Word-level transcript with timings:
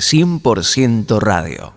100% 0.00 1.20
radio. 1.20 1.74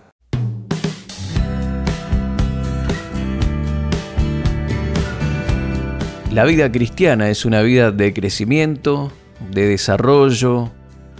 La 6.32 6.44
vida 6.44 6.72
cristiana 6.72 7.28
es 7.28 7.44
una 7.44 7.60
vida 7.60 7.90
de 7.90 8.14
crecimiento, 8.14 9.12
de 9.50 9.66
desarrollo, 9.66 10.72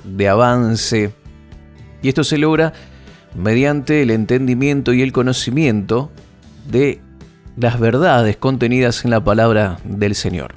de 0.02 0.30
avance. 0.30 1.12
Y 2.00 2.08
esto 2.08 2.24
se 2.24 2.38
logra 2.38 2.72
mediante 3.34 4.00
el 4.00 4.10
entendimiento 4.10 4.94
y 4.94 5.02
el 5.02 5.12
conocimiento 5.12 6.10
de 6.70 7.02
las 7.58 7.78
verdades 7.78 8.38
contenidas 8.38 9.04
en 9.04 9.10
la 9.10 9.22
palabra 9.22 9.78
del 9.84 10.14
Señor. 10.14 10.54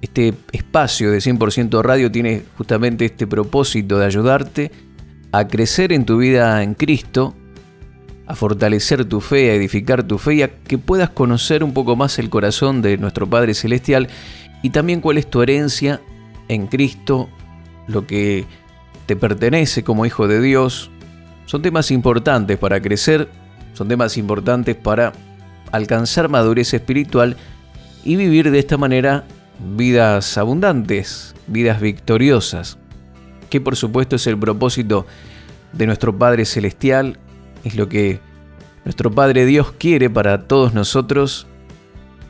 Este 0.00 0.34
espacio 0.50 1.12
de 1.12 1.18
100% 1.18 1.82
radio 1.82 2.10
tiene 2.10 2.42
justamente 2.56 3.04
este 3.04 3.28
propósito 3.28 3.96
de 3.98 4.06
ayudarte 4.06 4.87
a 5.32 5.46
crecer 5.46 5.92
en 5.92 6.04
tu 6.04 6.18
vida 6.18 6.62
en 6.62 6.74
Cristo, 6.74 7.34
a 8.26 8.34
fortalecer 8.34 9.04
tu 9.04 9.20
fe, 9.20 9.50
a 9.50 9.54
edificar 9.54 10.02
tu 10.02 10.18
fe 10.18 10.34
y 10.34 10.42
a 10.42 10.48
que 10.48 10.78
puedas 10.78 11.10
conocer 11.10 11.64
un 11.64 11.72
poco 11.72 11.96
más 11.96 12.18
el 12.18 12.30
corazón 12.30 12.82
de 12.82 12.98
nuestro 12.98 13.28
Padre 13.28 13.54
Celestial 13.54 14.08
y 14.62 14.70
también 14.70 15.00
cuál 15.00 15.18
es 15.18 15.28
tu 15.28 15.42
herencia 15.42 16.00
en 16.48 16.66
Cristo, 16.66 17.28
lo 17.86 18.06
que 18.06 18.46
te 19.06 19.16
pertenece 19.16 19.84
como 19.84 20.06
hijo 20.06 20.28
de 20.28 20.40
Dios. 20.40 20.90
Son 21.46 21.62
temas 21.62 21.90
importantes 21.90 22.58
para 22.58 22.80
crecer, 22.80 23.28
son 23.72 23.88
temas 23.88 24.16
importantes 24.18 24.76
para 24.76 25.12
alcanzar 25.72 26.28
madurez 26.28 26.74
espiritual 26.74 27.36
y 28.04 28.16
vivir 28.16 28.50
de 28.50 28.58
esta 28.58 28.76
manera 28.76 29.24
vidas 29.76 30.36
abundantes, 30.36 31.34
vidas 31.46 31.80
victoriosas, 31.80 32.78
que 33.48 33.60
por 33.60 33.76
supuesto 33.76 34.16
es 34.16 34.26
el 34.26 34.38
propósito 34.38 35.06
de 35.72 35.86
nuestro 35.86 36.16
Padre 36.16 36.44
Celestial, 36.44 37.18
es 37.64 37.74
lo 37.76 37.88
que 37.88 38.20
nuestro 38.84 39.10
Padre 39.10 39.44
Dios 39.46 39.72
quiere 39.72 40.08
para 40.08 40.46
todos 40.46 40.74
nosotros, 40.74 41.46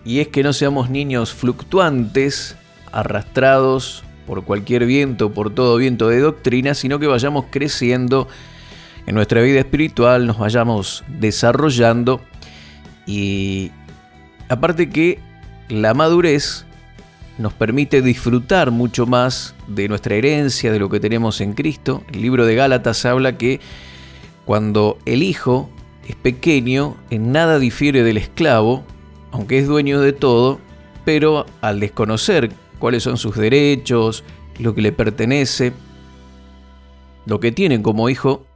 y 0.04 0.20
es 0.20 0.28
que 0.28 0.42
no 0.42 0.52
seamos 0.52 0.90
niños 0.90 1.32
fluctuantes, 1.32 2.56
arrastrados 2.92 4.04
por 4.26 4.44
cualquier 4.44 4.86
viento, 4.86 5.32
por 5.32 5.54
todo 5.54 5.76
viento 5.76 6.08
de 6.08 6.20
doctrina, 6.20 6.74
sino 6.74 6.98
que 6.98 7.06
vayamos 7.06 7.46
creciendo 7.50 8.28
en 9.06 9.14
nuestra 9.14 9.40
vida 9.40 9.60
espiritual, 9.60 10.26
nos 10.26 10.38
vayamos 10.38 11.02
desarrollando 11.08 12.20
y 13.06 13.70
aparte 14.50 14.90
que 14.90 15.18
la 15.70 15.94
madurez 15.94 16.66
nos 17.38 17.52
permite 17.54 18.02
disfrutar 18.02 18.70
mucho 18.70 19.06
más 19.06 19.54
de 19.68 19.88
nuestra 19.88 20.16
herencia, 20.16 20.72
de 20.72 20.78
lo 20.78 20.88
que 20.88 21.00
tenemos 21.00 21.40
en 21.40 21.54
Cristo. 21.54 22.02
El 22.12 22.22
libro 22.22 22.44
de 22.44 22.56
Gálatas 22.56 23.04
habla 23.06 23.38
que 23.38 23.60
cuando 24.44 24.98
el 25.06 25.22
hijo 25.22 25.70
es 26.06 26.16
pequeño, 26.16 26.96
en 27.10 27.32
nada 27.32 27.58
difiere 27.58 28.02
del 28.02 28.16
esclavo, 28.16 28.84
aunque 29.30 29.58
es 29.58 29.66
dueño 29.66 30.00
de 30.00 30.12
todo, 30.12 30.58
pero 31.04 31.46
al 31.60 31.80
desconocer 31.80 32.50
cuáles 32.78 33.04
son 33.04 33.16
sus 33.18 33.36
derechos, 33.36 34.24
lo 34.58 34.74
que 34.74 34.82
le 34.82 34.92
pertenece, 34.92 35.72
lo 37.24 37.40
que 37.40 37.52
tienen 37.52 37.82
como 37.82 38.08
hijo, 38.08 38.46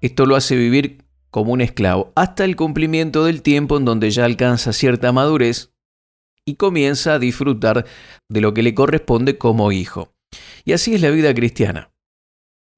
esto 0.00 0.24
lo 0.24 0.36
hace 0.36 0.56
vivir 0.56 1.04
como 1.30 1.52
un 1.52 1.60
esclavo, 1.60 2.12
hasta 2.14 2.44
el 2.44 2.56
cumplimiento 2.56 3.24
del 3.24 3.42
tiempo 3.42 3.76
en 3.76 3.84
donde 3.84 4.10
ya 4.10 4.24
alcanza 4.24 4.72
cierta 4.72 5.12
madurez 5.12 5.71
y 6.46 6.56
comienza 6.56 7.14
a 7.14 7.18
disfrutar 7.18 7.86
de 8.28 8.40
lo 8.40 8.54
que 8.54 8.62
le 8.62 8.74
corresponde 8.74 9.38
como 9.38 9.72
hijo. 9.72 10.12
Y 10.64 10.72
así 10.72 10.94
es 10.94 11.00
la 11.00 11.10
vida 11.10 11.34
cristiana. 11.34 11.92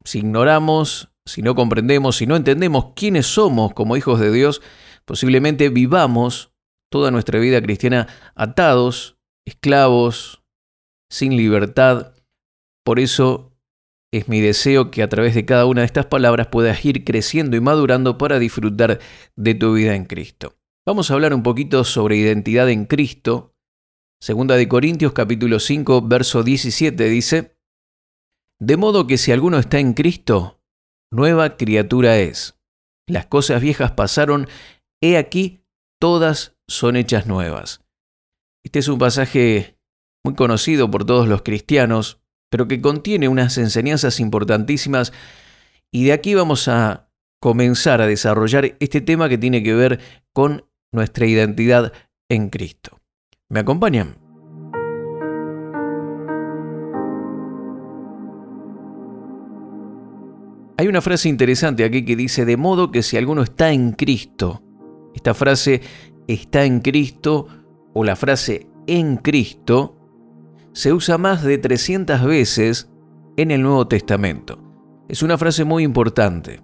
Si 0.04 0.18
ignoramos, 0.18 1.12
si 1.26 1.42
no 1.42 1.54
comprendemos, 1.54 2.16
si 2.16 2.26
no 2.26 2.36
entendemos 2.36 2.92
quiénes 2.94 3.26
somos 3.26 3.72
como 3.72 3.96
hijos 3.96 4.20
de 4.20 4.30
Dios, 4.30 4.60
posiblemente 5.04 5.68
vivamos 5.70 6.52
toda 6.90 7.10
nuestra 7.10 7.40
vida 7.40 7.62
cristiana 7.62 8.08
atados, 8.34 9.16
esclavos, 9.46 10.42
sin 11.10 11.36
libertad. 11.36 12.14
Por 12.84 13.00
eso 13.00 13.52
es 14.12 14.28
mi 14.28 14.40
deseo 14.40 14.90
que 14.90 15.02
a 15.02 15.08
través 15.08 15.34
de 15.34 15.46
cada 15.46 15.66
una 15.66 15.80
de 15.80 15.86
estas 15.86 16.06
palabras 16.06 16.48
puedas 16.48 16.84
ir 16.84 17.04
creciendo 17.04 17.56
y 17.56 17.60
madurando 17.60 18.18
para 18.18 18.38
disfrutar 18.38 19.00
de 19.36 19.54
tu 19.54 19.72
vida 19.72 19.94
en 19.94 20.04
Cristo. 20.04 20.54
Vamos 20.86 21.10
a 21.10 21.14
hablar 21.14 21.32
un 21.32 21.42
poquito 21.42 21.82
sobre 21.84 22.18
identidad 22.18 22.68
en 22.68 22.84
Cristo 22.84 23.53
Segunda 24.20 24.56
de 24.56 24.68
Corintios 24.68 25.12
capítulo 25.12 25.60
5, 25.60 26.02
verso 26.02 26.42
17 26.42 27.04
dice, 27.08 27.56
De 28.60 28.76
modo 28.76 29.06
que 29.06 29.18
si 29.18 29.32
alguno 29.32 29.58
está 29.58 29.78
en 29.78 29.92
Cristo, 29.92 30.62
nueva 31.12 31.56
criatura 31.56 32.18
es. 32.18 32.58
Las 33.06 33.26
cosas 33.26 33.60
viejas 33.60 33.92
pasaron, 33.92 34.48
he 35.02 35.18
aquí, 35.18 35.64
todas 36.00 36.56
son 36.66 36.96
hechas 36.96 37.26
nuevas. 37.26 37.84
Este 38.64 38.78
es 38.78 38.88
un 38.88 38.98
pasaje 38.98 39.78
muy 40.24 40.34
conocido 40.34 40.90
por 40.90 41.04
todos 41.04 41.28
los 41.28 41.42
cristianos, 41.42 42.22
pero 42.50 42.66
que 42.66 42.80
contiene 42.80 43.28
unas 43.28 43.58
enseñanzas 43.58 44.20
importantísimas 44.20 45.12
y 45.92 46.04
de 46.04 46.12
aquí 46.12 46.34
vamos 46.34 46.66
a 46.68 47.10
comenzar 47.40 48.00
a 48.00 48.06
desarrollar 48.06 48.76
este 48.80 49.00
tema 49.00 49.28
que 49.28 49.38
tiene 49.38 49.62
que 49.62 49.74
ver 49.74 50.00
con 50.32 50.66
nuestra 50.92 51.26
identidad 51.26 51.92
en 52.30 52.48
Cristo. 52.48 53.00
¿Me 53.54 53.60
acompañan? 53.60 54.16
Hay 60.76 60.88
una 60.88 61.00
frase 61.00 61.28
interesante 61.28 61.84
aquí 61.84 62.04
que 62.04 62.16
dice, 62.16 62.44
de 62.44 62.56
modo 62.56 62.90
que 62.90 63.04
si 63.04 63.16
alguno 63.16 63.42
está 63.42 63.70
en 63.70 63.92
Cristo, 63.92 64.60
esta 65.14 65.34
frase 65.34 65.82
está 66.26 66.64
en 66.64 66.80
Cristo 66.80 67.46
o 67.92 68.02
la 68.02 68.16
frase 68.16 68.66
en 68.88 69.18
Cristo 69.18 70.00
se 70.72 70.92
usa 70.92 71.16
más 71.16 71.44
de 71.44 71.56
300 71.56 72.24
veces 72.24 72.90
en 73.36 73.52
el 73.52 73.62
Nuevo 73.62 73.86
Testamento. 73.86 74.58
Es 75.08 75.22
una 75.22 75.38
frase 75.38 75.62
muy 75.62 75.84
importante. 75.84 76.60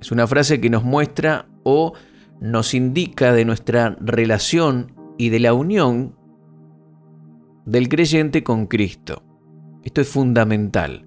Es 0.00 0.10
una 0.10 0.26
frase 0.26 0.60
que 0.60 0.70
nos 0.70 0.82
muestra 0.82 1.46
o 1.62 1.92
nos 2.40 2.74
indica 2.74 3.32
de 3.32 3.44
nuestra 3.44 3.96
relación 4.00 4.92
y 5.18 5.28
de 5.28 5.38
la 5.38 5.54
unión 5.54 6.15
del 7.66 7.88
creyente 7.88 8.42
con 8.42 8.66
Cristo. 8.66 9.22
Esto 9.84 10.00
es 10.00 10.08
fundamental. 10.08 11.06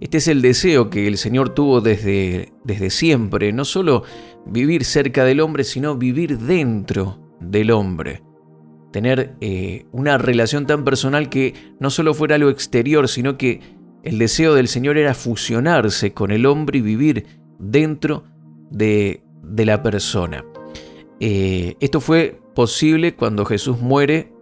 Este 0.00 0.18
es 0.18 0.28
el 0.28 0.42
deseo 0.42 0.90
que 0.90 1.08
el 1.08 1.16
Señor 1.16 1.54
tuvo 1.54 1.80
desde, 1.80 2.52
desde 2.64 2.90
siempre, 2.90 3.52
no 3.52 3.64
solo 3.64 4.04
vivir 4.46 4.84
cerca 4.84 5.24
del 5.24 5.40
hombre, 5.40 5.64
sino 5.64 5.96
vivir 5.96 6.38
dentro 6.38 7.36
del 7.40 7.70
hombre. 7.70 8.22
Tener 8.92 9.34
eh, 9.40 9.86
una 9.92 10.18
relación 10.18 10.66
tan 10.66 10.84
personal 10.84 11.28
que 11.28 11.54
no 11.80 11.90
solo 11.90 12.14
fuera 12.14 12.36
algo 12.36 12.50
exterior, 12.50 13.08
sino 13.08 13.36
que 13.38 13.60
el 14.02 14.18
deseo 14.18 14.54
del 14.54 14.68
Señor 14.68 14.98
era 14.98 15.14
fusionarse 15.14 16.12
con 16.12 16.30
el 16.30 16.44
hombre 16.46 16.78
y 16.78 16.82
vivir 16.82 17.26
dentro 17.58 18.24
de, 18.70 19.22
de 19.42 19.64
la 19.64 19.82
persona. 19.82 20.44
Eh, 21.20 21.76
esto 21.80 22.00
fue 22.00 22.40
posible 22.54 23.14
cuando 23.14 23.44
Jesús 23.44 23.80
muere 23.80 24.32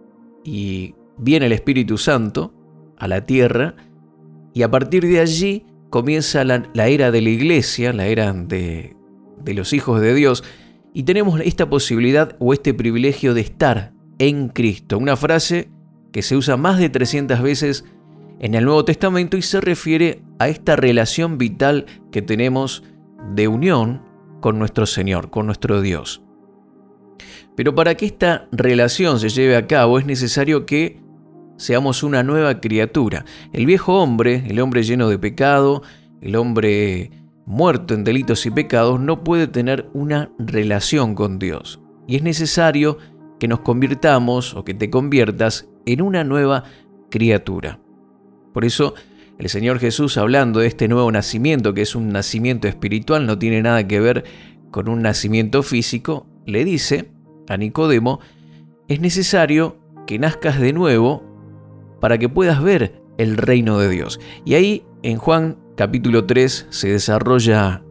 y 0.43 0.95
viene 1.17 1.47
el 1.47 1.51
Espíritu 1.51 1.97
Santo 1.97 2.53
a 2.97 3.07
la 3.07 3.25
tierra 3.25 3.75
y 4.53 4.61
a 4.61 4.71
partir 4.71 5.03
de 5.03 5.19
allí 5.19 5.65
comienza 5.89 6.43
la, 6.43 6.87
era 6.87 7.11
de 7.11 7.21
la 7.21 7.29
iglesia, 7.29 7.93
la 7.93 8.07
era 8.07 8.33
de, 8.33 8.95
de 9.43 9.53
los 9.53 9.73
hijos 9.73 10.01
de 10.01 10.13
Dios 10.13 10.43
y 10.93 11.03
tenemos 11.03 11.39
esta 11.41 11.69
posibilidad 11.69 12.35
o 12.39 12.53
este 12.53 12.73
privilegio 12.73 13.33
de 13.33 13.41
estar 13.41 13.93
en 14.19 14.49
Cristo. 14.49 14.97
Una 14.97 15.17
frase 15.17 15.69
que 16.11 16.21
se 16.21 16.35
usa 16.35 16.57
más 16.57 16.77
de 16.77 16.89
300 16.89 17.41
veces 17.41 17.85
en 18.39 18.53
el 18.53 18.65
Nuevo 18.65 18.85
Testamento 18.85 19.37
y 19.37 19.41
se 19.41 19.61
refiere 19.61 20.21
a 20.39 20.49
esta 20.49 20.75
relación 20.75 21.37
vital 21.37 21.85
que 22.11 22.21
tenemos 22.21 22.83
de 23.33 23.47
unión 23.47 24.03
con 24.41 24.59
nuestro 24.59 24.85
Señor, 24.85 25.29
con 25.29 25.45
nuestro 25.45 25.81
Dios. 25.81 26.21
Pero 27.55 27.75
para 27.75 27.95
que 27.95 28.05
esta 28.05 28.47
relación 28.51 29.19
se 29.19 29.29
lleve 29.29 29.55
a 29.55 29.67
cabo 29.67 29.99
es 29.99 30.05
necesario 30.05 30.65
que 30.65 31.02
seamos 31.57 32.03
una 32.03 32.23
nueva 32.23 32.59
criatura. 32.59 33.25
El 33.51 33.65
viejo 33.65 34.01
hombre, 34.01 34.43
el 34.47 34.59
hombre 34.59 34.83
lleno 34.83 35.09
de 35.09 35.19
pecado, 35.19 35.83
el 36.21 36.35
hombre 36.35 37.11
muerto 37.45 37.93
en 37.93 38.03
delitos 38.03 38.45
y 38.45 38.51
pecados, 38.51 38.99
no 38.99 39.23
puede 39.23 39.47
tener 39.47 39.89
una 39.93 40.31
relación 40.39 41.15
con 41.15 41.39
Dios. 41.39 41.79
Y 42.07 42.15
es 42.15 42.23
necesario 42.23 42.97
que 43.39 43.47
nos 43.47 43.59
convirtamos 43.59 44.53
o 44.53 44.63
que 44.63 44.73
te 44.73 44.89
conviertas 44.89 45.67
en 45.85 46.01
una 46.01 46.23
nueva 46.23 46.63
criatura. 47.09 47.79
Por 48.53 48.65
eso, 48.65 48.93
el 49.37 49.49
Señor 49.49 49.79
Jesús, 49.79 50.17
hablando 50.17 50.59
de 50.59 50.67
este 50.67 50.87
nuevo 50.87 51.11
nacimiento, 51.11 51.73
que 51.73 51.81
es 51.81 51.95
un 51.95 52.09
nacimiento 52.09 52.67
espiritual, 52.67 53.25
no 53.25 53.37
tiene 53.37 53.61
nada 53.61 53.87
que 53.87 53.99
ver 53.99 54.23
con 54.71 54.87
un 54.87 55.01
nacimiento 55.01 55.63
físico, 55.63 56.27
le 56.45 56.63
dice 56.63 57.11
a 57.47 57.57
Nicodemo, 57.57 58.19
es 58.87 58.99
necesario 58.99 59.77
que 60.07 60.19
nazcas 60.19 60.59
de 60.59 60.73
nuevo 60.73 61.32
para 62.03 62.17
que 62.17 62.27
puedas 62.27 62.61
ver 62.61 63.01
el 63.17 63.37
reino 63.37 63.79
de 63.79 63.87
Dios. 63.87 64.19
Y 64.43 64.55
ahí 64.55 64.85
en 65.03 65.15
Juan 65.15 65.57
capítulo 65.77 66.25
3 66.25 66.67
se 66.69 66.89
desarrolla 66.89 67.81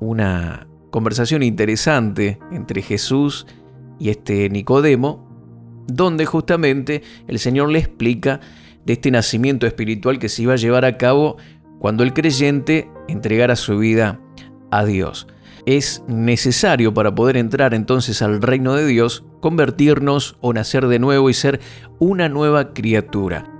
una 0.00 0.66
conversación 0.90 1.42
interesante 1.42 2.38
entre 2.52 2.80
Jesús 2.80 3.46
y 3.98 4.08
este 4.08 4.48
Nicodemo, 4.48 5.84
donde 5.86 6.24
justamente 6.24 7.02
el 7.28 7.38
Señor 7.38 7.68
le 7.68 7.80
explica 7.80 8.40
de 8.86 8.94
este 8.94 9.10
nacimiento 9.10 9.66
espiritual 9.66 10.18
que 10.18 10.30
se 10.30 10.40
iba 10.40 10.54
a 10.54 10.56
llevar 10.56 10.86
a 10.86 10.96
cabo 10.96 11.36
cuando 11.80 12.02
el 12.02 12.14
creyente 12.14 12.90
entregara 13.08 13.56
su 13.56 13.76
vida 13.76 14.22
a 14.70 14.86
Dios. 14.86 15.26
Es 15.66 16.02
necesario 16.08 16.94
para 16.94 17.14
poder 17.14 17.36
entrar 17.36 17.74
entonces 17.74 18.22
al 18.22 18.40
reino 18.40 18.74
de 18.74 18.86
Dios 18.86 19.26
convertirnos 19.40 20.36
o 20.40 20.52
nacer 20.52 20.86
de 20.86 20.98
nuevo 20.98 21.30
y 21.30 21.34
ser 21.34 21.60
una 21.98 22.28
nueva 22.28 22.72
criatura. 22.72 23.50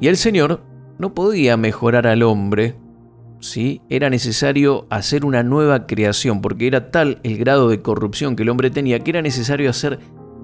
Y 0.00 0.08
el 0.08 0.16
Señor 0.16 0.62
no 0.98 1.14
podía 1.14 1.56
mejorar 1.56 2.06
al 2.06 2.22
hombre, 2.22 2.76
¿sí? 3.40 3.80
Era 3.88 4.10
necesario 4.10 4.86
hacer 4.90 5.24
una 5.24 5.42
nueva 5.42 5.86
creación, 5.86 6.40
porque 6.40 6.66
era 6.66 6.90
tal 6.90 7.20
el 7.22 7.38
grado 7.38 7.68
de 7.68 7.82
corrupción 7.82 8.36
que 8.36 8.42
el 8.42 8.48
hombre 8.48 8.70
tenía 8.70 9.00
que 9.00 9.10
era 9.10 9.22
necesario 9.22 9.70
hacer 9.70 9.98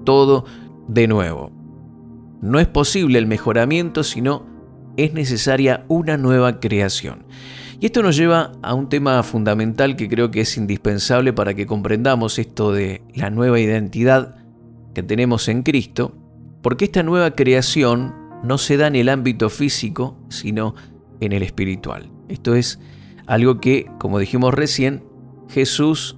todo 0.05 0.45
de 0.87 1.07
nuevo. 1.07 1.51
No 2.41 2.59
es 2.59 2.67
posible 2.67 3.19
el 3.19 3.27
mejoramiento, 3.27 4.03
sino 4.03 4.45
es 4.97 5.13
necesaria 5.13 5.85
una 5.87 6.17
nueva 6.17 6.59
creación. 6.59 7.25
Y 7.79 7.87
esto 7.87 8.01
nos 8.01 8.15
lleva 8.15 8.53
a 8.61 8.73
un 8.73 8.87
tema 8.87 9.21
fundamental 9.23 9.95
que 9.95 10.07
creo 10.07 10.31
que 10.31 10.41
es 10.41 10.57
indispensable 10.57 11.33
para 11.33 11.53
que 11.53 11.65
comprendamos 11.65 12.39
esto 12.39 12.71
de 12.71 13.01
la 13.13 13.29
nueva 13.29 13.59
identidad 13.59 14.44
que 14.95 15.03
tenemos 15.03 15.47
en 15.47 15.61
Cristo, 15.61 16.15
porque 16.63 16.85
esta 16.85 17.03
nueva 17.03 17.31
creación 17.31 18.15
no 18.43 18.57
se 18.57 18.77
da 18.77 18.87
en 18.87 18.95
el 18.95 19.09
ámbito 19.09 19.51
físico, 19.51 20.17
sino 20.29 20.73
en 21.19 21.33
el 21.33 21.43
espiritual. 21.43 22.09
Esto 22.29 22.55
es 22.55 22.79
algo 23.27 23.59
que, 23.59 23.85
como 23.99 24.17
dijimos 24.17 24.53
recién, 24.53 25.03
Jesús 25.49 26.17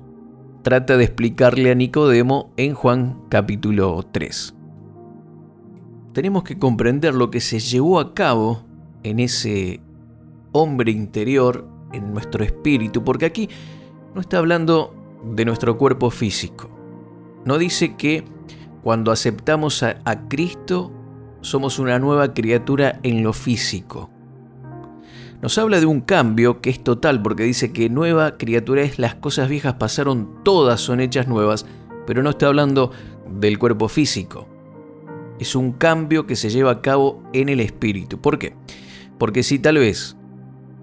trata 0.62 0.95
de 0.95 1.03
explicarle 1.03 1.71
a 1.71 1.75
Nicodemo 1.75 2.53
en 2.56 2.74
Juan 2.74 3.21
capítulo 3.29 4.06
3. 4.12 4.53
Tenemos 6.13 6.44
que 6.44 6.57
comprender 6.57 7.13
lo 7.13 7.30
que 7.30 7.41
se 7.41 7.59
llevó 7.59 8.00
a 8.00 8.13
cabo 8.13 8.63
en 9.03 9.19
ese 9.19 9.81
hombre 10.51 10.91
interior, 10.91 11.68
en 11.94 12.13
nuestro 12.13 12.44
espíritu, 12.44 13.03
porque 13.03 13.25
aquí 13.25 13.50
no 14.13 14.21
está 14.21 14.38
hablando 14.38 14.94
de 15.35 15.45
nuestro 15.45 15.77
cuerpo 15.77 16.09
físico. 16.09 16.69
No 17.45 17.57
dice 17.57 17.95
que 17.95 18.25
cuando 18.87 19.11
aceptamos 19.11 19.83
a, 19.83 19.97
Cristo 20.29 20.93
somos 21.41 21.77
una 21.77 21.99
nueva 21.99 22.33
criatura 22.33 23.01
en 23.03 23.21
lo 23.21 23.33
físico. 23.33 24.09
Nos 25.41 25.57
habla 25.57 25.81
de 25.81 25.85
un 25.85 25.99
cambio 25.99 26.61
que 26.61 26.69
es 26.69 26.81
total 26.81 27.21
porque 27.21 27.43
dice 27.43 27.73
que 27.73 27.89
nueva 27.89 28.37
criatura 28.37 28.83
es 28.83 28.97
las 28.97 29.15
cosas 29.15 29.49
viejas 29.49 29.73
pasaron, 29.73 30.41
todas 30.45 30.79
son 30.79 31.01
hechas 31.01 31.27
nuevas, 31.27 31.65
pero 32.05 32.23
no 32.23 32.29
está 32.29 32.47
hablando 32.47 32.93
del 33.29 33.59
cuerpo 33.59 33.89
físico. 33.89 34.47
Es 35.37 35.53
un 35.53 35.73
cambio 35.73 36.25
que 36.25 36.37
se 36.37 36.49
lleva 36.49 36.71
a 36.71 36.81
cabo 36.81 37.21
en 37.33 37.49
el 37.49 37.59
espíritu. 37.59 38.21
¿Por 38.21 38.39
qué? 38.39 38.55
Porque 39.17 39.43
si 39.43 39.59
tal 39.59 39.79
vez 39.79 40.15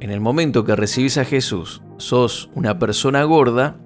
en 0.00 0.10
el 0.10 0.20
momento 0.20 0.66
que 0.66 0.76
recibís 0.76 1.16
a 1.16 1.24
Jesús 1.24 1.80
sos 1.96 2.50
una 2.54 2.78
persona 2.78 3.24
gorda, 3.24 3.78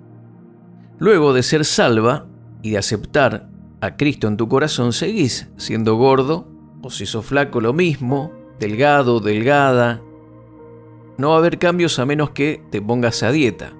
luego 0.98 1.34
de 1.34 1.44
ser 1.44 1.64
salva 1.64 2.26
y 2.64 2.70
de 2.70 2.78
aceptar 2.78 3.47
a 3.80 3.96
Cristo 3.96 4.28
en 4.28 4.36
tu 4.36 4.48
corazón, 4.48 4.92
seguís 4.92 5.48
siendo 5.56 5.96
gordo, 5.96 6.48
o 6.82 6.90
si 6.90 7.06
sos 7.06 7.26
flaco 7.26 7.60
lo 7.60 7.72
mismo, 7.72 8.32
delgado, 8.58 9.20
delgada, 9.20 10.02
no 11.16 11.30
va 11.30 11.34
a 11.34 11.38
haber 11.38 11.58
cambios 11.58 11.98
a 11.98 12.06
menos 12.06 12.30
que 12.30 12.62
te 12.70 12.80
pongas 12.80 13.22
a 13.22 13.32
dieta. 13.32 13.72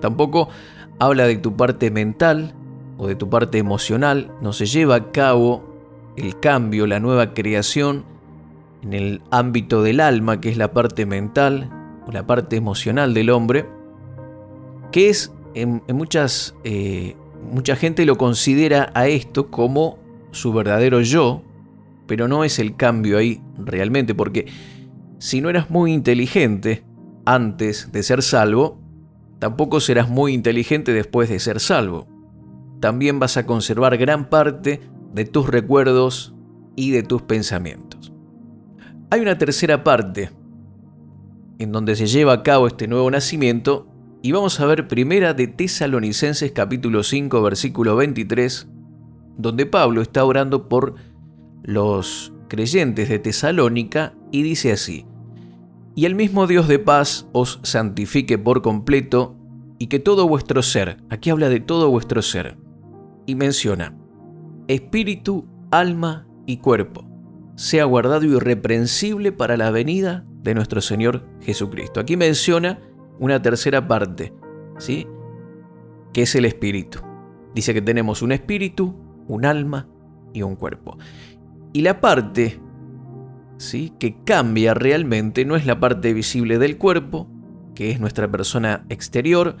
Tampoco 0.00 0.48
habla 0.98 1.26
de 1.26 1.36
tu 1.36 1.56
parte 1.56 1.90
mental 1.90 2.54
o 2.98 3.06
de 3.06 3.14
tu 3.14 3.30
parte 3.30 3.58
emocional. 3.58 4.30
No 4.42 4.52
se 4.52 4.66
lleva 4.66 4.96
a 4.96 5.10
cabo 5.10 5.64
el 6.16 6.38
cambio, 6.38 6.86
la 6.86 7.00
nueva 7.00 7.32
creación 7.32 8.04
en 8.82 8.92
el 8.92 9.22
ámbito 9.30 9.82
del 9.82 10.00
alma, 10.00 10.40
que 10.40 10.50
es 10.50 10.56
la 10.56 10.72
parte 10.72 11.06
mental 11.06 11.70
o 12.06 12.12
la 12.12 12.26
parte 12.26 12.56
emocional 12.56 13.14
del 13.14 13.30
hombre, 13.30 13.66
que 14.92 15.08
es 15.08 15.32
en, 15.54 15.82
muchas, 15.88 16.54
eh, 16.64 17.16
mucha 17.42 17.76
gente 17.76 18.04
lo 18.04 18.16
considera 18.16 18.90
a 18.94 19.08
esto 19.08 19.50
como 19.50 19.98
su 20.30 20.52
verdadero 20.52 21.00
yo, 21.00 21.42
pero 22.06 22.28
no 22.28 22.44
es 22.44 22.58
el 22.58 22.76
cambio 22.76 23.18
ahí 23.18 23.40
realmente, 23.58 24.14
porque 24.14 24.46
si 25.18 25.40
no 25.40 25.50
eras 25.50 25.70
muy 25.70 25.92
inteligente 25.92 26.84
antes 27.24 27.92
de 27.92 28.02
ser 28.02 28.22
salvo, 28.22 28.78
tampoco 29.38 29.80
serás 29.80 30.08
muy 30.08 30.32
inteligente 30.32 30.92
después 30.92 31.28
de 31.28 31.38
ser 31.38 31.60
salvo. 31.60 32.06
También 32.80 33.18
vas 33.18 33.36
a 33.36 33.46
conservar 33.46 33.96
gran 33.96 34.30
parte 34.30 34.80
de 35.12 35.24
tus 35.24 35.48
recuerdos 35.48 36.34
y 36.76 36.90
de 36.92 37.02
tus 37.02 37.22
pensamientos. 37.22 38.12
Hay 39.10 39.20
una 39.20 39.36
tercera 39.36 39.82
parte 39.82 40.30
en 41.58 41.72
donde 41.72 41.96
se 41.96 42.06
lleva 42.06 42.32
a 42.34 42.42
cabo 42.42 42.68
este 42.68 42.86
nuevo 42.86 43.10
nacimiento 43.10 43.87
y 44.20 44.32
vamos 44.32 44.58
a 44.58 44.66
ver 44.66 44.88
primera 44.88 45.32
de 45.32 45.46
Tesalonicenses 45.46 46.50
capítulo 46.52 47.02
5 47.02 47.40
versículo 47.40 47.96
23, 47.96 48.68
donde 49.36 49.66
Pablo 49.66 50.02
está 50.02 50.24
orando 50.24 50.68
por 50.68 50.96
los 51.62 52.32
creyentes 52.48 53.08
de 53.08 53.20
Tesalónica 53.20 54.14
y 54.32 54.42
dice 54.42 54.72
así, 54.72 55.06
y 55.94 56.04
el 56.06 56.14
mismo 56.14 56.46
Dios 56.46 56.66
de 56.66 56.78
paz 56.80 57.28
os 57.32 57.60
santifique 57.62 58.38
por 58.38 58.62
completo 58.62 59.36
y 59.78 59.86
que 59.86 60.00
todo 60.00 60.26
vuestro 60.26 60.62
ser, 60.62 60.98
aquí 61.10 61.30
habla 61.30 61.48
de 61.48 61.60
todo 61.60 61.88
vuestro 61.90 62.20
ser, 62.22 62.58
y 63.26 63.36
menciona, 63.36 63.96
espíritu, 64.66 65.46
alma 65.70 66.26
y 66.44 66.56
cuerpo, 66.56 67.06
sea 67.54 67.84
guardado 67.84 68.24
irreprensible 68.24 69.30
para 69.30 69.56
la 69.56 69.70
venida 69.70 70.24
de 70.42 70.54
nuestro 70.54 70.80
Señor 70.80 71.24
Jesucristo. 71.40 72.00
Aquí 72.00 72.16
menciona 72.16 72.80
una 73.18 73.40
tercera 73.42 73.86
parte, 73.86 74.32
¿sí? 74.78 75.06
Que 76.12 76.22
es 76.22 76.34
el 76.34 76.44
espíritu. 76.44 77.00
Dice 77.54 77.74
que 77.74 77.82
tenemos 77.82 78.22
un 78.22 78.32
espíritu, 78.32 78.94
un 79.26 79.44
alma 79.44 79.88
y 80.32 80.42
un 80.42 80.56
cuerpo. 80.56 80.98
Y 81.72 81.82
la 81.82 82.00
parte 82.00 82.60
¿sí? 83.58 83.92
que 83.98 84.22
cambia 84.24 84.74
realmente 84.74 85.44
no 85.44 85.56
es 85.56 85.66
la 85.66 85.80
parte 85.80 86.14
visible 86.14 86.58
del 86.58 86.78
cuerpo, 86.78 87.28
que 87.74 87.90
es 87.90 88.00
nuestra 88.00 88.30
persona 88.30 88.84
exterior, 88.88 89.56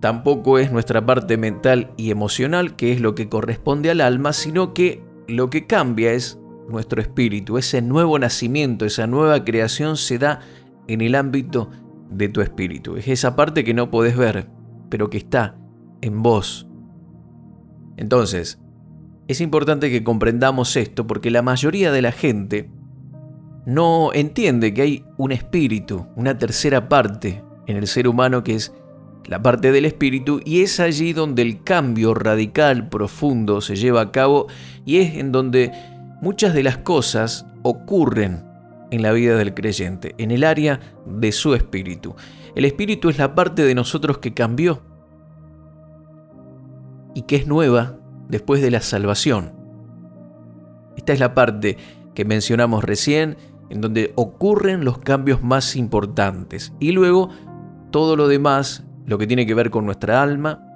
tampoco 0.00 0.58
es 0.58 0.72
nuestra 0.72 1.04
parte 1.04 1.36
mental 1.36 1.92
y 1.96 2.10
emocional, 2.10 2.76
que 2.76 2.92
es 2.92 3.00
lo 3.00 3.14
que 3.14 3.28
corresponde 3.28 3.90
al 3.90 4.00
alma, 4.00 4.32
sino 4.32 4.72
que 4.72 5.02
lo 5.28 5.50
que 5.50 5.66
cambia 5.66 6.12
es 6.12 6.38
nuestro 6.68 7.02
espíritu, 7.02 7.58
ese 7.58 7.82
nuevo 7.82 8.18
nacimiento, 8.18 8.84
esa 8.84 9.06
nueva 9.06 9.44
creación 9.44 9.96
se 9.96 10.18
da 10.18 10.40
en 10.86 11.00
el 11.00 11.14
ámbito 11.14 11.70
de 12.10 12.28
tu 12.28 12.40
espíritu. 12.40 12.96
Es 12.96 13.08
esa 13.08 13.36
parte 13.36 13.64
que 13.64 13.74
no 13.74 13.90
podés 13.90 14.16
ver, 14.16 14.48
pero 14.88 15.10
que 15.10 15.18
está 15.18 15.56
en 16.00 16.22
vos. 16.22 16.66
Entonces, 17.96 18.60
es 19.28 19.40
importante 19.40 19.90
que 19.90 20.02
comprendamos 20.02 20.76
esto 20.76 21.06
porque 21.06 21.30
la 21.30 21.42
mayoría 21.42 21.92
de 21.92 22.02
la 22.02 22.12
gente 22.12 22.70
no 23.66 24.12
entiende 24.12 24.74
que 24.74 24.82
hay 24.82 25.04
un 25.18 25.32
espíritu, 25.32 26.06
una 26.16 26.36
tercera 26.36 26.88
parte 26.88 27.42
en 27.66 27.76
el 27.76 27.86
ser 27.86 28.08
humano 28.08 28.42
que 28.42 28.54
es 28.54 28.72
la 29.26 29.40
parte 29.40 29.70
del 29.70 29.84
espíritu 29.84 30.40
y 30.44 30.62
es 30.62 30.80
allí 30.80 31.12
donde 31.12 31.42
el 31.42 31.62
cambio 31.62 32.14
radical, 32.14 32.88
profundo 32.88 33.60
se 33.60 33.76
lleva 33.76 34.00
a 34.00 34.10
cabo 34.10 34.48
y 34.84 34.96
es 34.96 35.14
en 35.14 35.30
donde 35.30 35.70
muchas 36.20 36.54
de 36.54 36.64
las 36.64 36.78
cosas 36.78 37.46
ocurren 37.62 38.49
en 38.90 39.02
la 39.02 39.12
vida 39.12 39.36
del 39.36 39.54
creyente, 39.54 40.14
en 40.18 40.30
el 40.30 40.44
área 40.44 40.80
de 41.06 41.32
su 41.32 41.54
espíritu. 41.54 42.14
El 42.54 42.64
espíritu 42.64 43.08
es 43.08 43.18
la 43.18 43.34
parte 43.34 43.62
de 43.62 43.74
nosotros 43.74 44.18
que 44.18 44.34
cambió 44.34 44.82
y 47.14 47.22
que 47.22 47.36
es 47.36 47.46
nueva 47.46 47.96
después 48.28 48.62
de 48.62 48.70
la 48.70 48.80
salvación. 48.80 49.52
Esta 50.96 51.12
es 51.12 51.20
la 51.20 51.34
parte 51.34 51.76
que 52.14 52.24
mencionamos 52.24 52.84
recién, 52.84 53.36
en 53.70 53.80
donde 53.80 54.12
ocurren 54.16 54.84
los 54.84 54.98
cambios 54.98 55.42
más 55.42 55.76
importantes. 55.76 56.72
Y 56.80 56.92
luego 56.92 57.30
todo 57.90 58.16
lo 58.16 58.28
demás, 58.28 58.84
lo 59.06 59.16
que 59.18 59.26
tiene 59.26 59.46
que 59.46 59.54
ver 59.54 59.70
con 59.70 59.86
nuestra 59.86 60.22
alma, 60.22 60.66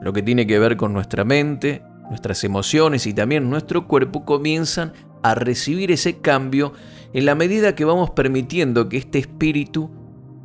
lo 0.00 0.12
que 0.12 0.22
tiene 0.22 0.46
que 0.46 0.58
ver 0.58 0.76
con 0.76 0.92
nuestra 0.92 1.24
mente, 1.24 1.82
nuestras 2.08 2.44
emociones 2.44 3.06
y 3.06 3.14
también 3.14 3.48
nuestro 3.50 3.88
cuerpo 3.88 4.24
comienzan 4.24 4.92
a 5.22 5.34
recibir 5.34 5.90
ese 5.90 6.18
cambio 6.20 6.72
en 7.14 7.24
la 7.24 7.34
medida 7.34 7.74
que 7.74 7.86
vamos 7.86 8.10
permitiendo 8.10 8.90
que 8.90 8.98
este 8.98 9.18
espíritu 9.18 9.90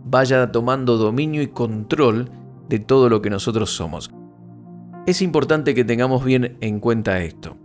vaya 0.06 0.52
tomando 0.52 0.98
dominio 0.98 1.42
y 1.42 1.48
control 1.48 2.32
de 2.70 2.80
todo 2.80 3.10
lo 3.10 3.22
que 3.22 3.30
nosotros 3.30 3.72
somos. 3.72 4.12
Es 5.06 5.22
importante 5.22 5.76
que 5.76 5.84
tengamos 5.84 6.24
bien 6.24 6.58
en 6.62 6.80
cuenta 6.80 7.22
esto. 7.22 7.58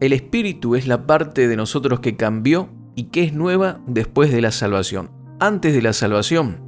El 0.00 0.14
espíritu 0.14 0.76
es 0.76 0.86
la 0.86 1.06
parte 1.06 1.48
de 1.48 1.56
nosotros 1.56 2.00
que 2.00 2.16
cambió 2.16 2.70
y 2.94 3.04
que 3.04 3.24
es 3.24 3.34
nueva 3.34 3.80
después 3.86 4.32
de 4.32 4.40
la 4.40 4.52
salvación. 4.52 5.10
Antes 5.38 5.74
de 5.74 5.82
la 5.82 5.92
salvación 5.92 6.66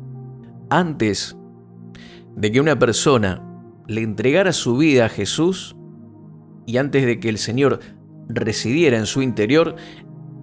antes 0.70 1.36
de 2.36 2.52
que 2.52 2.60
una 2.60 2.78
persona 2.78 3.42
le 3.86 4.02
entregara 4.02 4.52
su 4.52 4.76
vida 4.76 5.06
a 5.06 5.08
Jesús 5.08 5.76
y 6.66 6.76
antes 6.76 7.06
de 7.06 7.18
que 7.20 7.28
el 7.28 7.38
Señor 7.38 7.80
residiera 8.28 8.98
en 8.98 9.06
su 9.06 9.22
interior, 9.22 9.76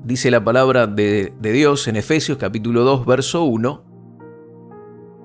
dice 0.05 0.29
la 0.29 0.43
palabra 0.43 0.85
de, 0.85 1.33
Dios 1.41 1.87
en 1.87 1.95
Efesios 1.95 2.37
capítulo 2.37 2.83
2, 2.83 3.05
verso 3.05 3.43
1, 3.43 3.83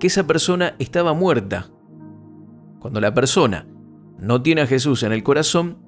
que 0.01 0.07
esa 0.07 0.27
persona 0.27 0.75
estaba 0.79 1.13
muerta. 1.13 1.71
Cuando 2.81 3.01
la 3.01 3.13
persona 3.13 3.67
no 4.19 4.41
tiene 4.41 4.63
a 4.63 4.67
Jesús 4.67 5.03
en 5.03 5.13
el 5.13 5.23
corazón, 5.23 5.79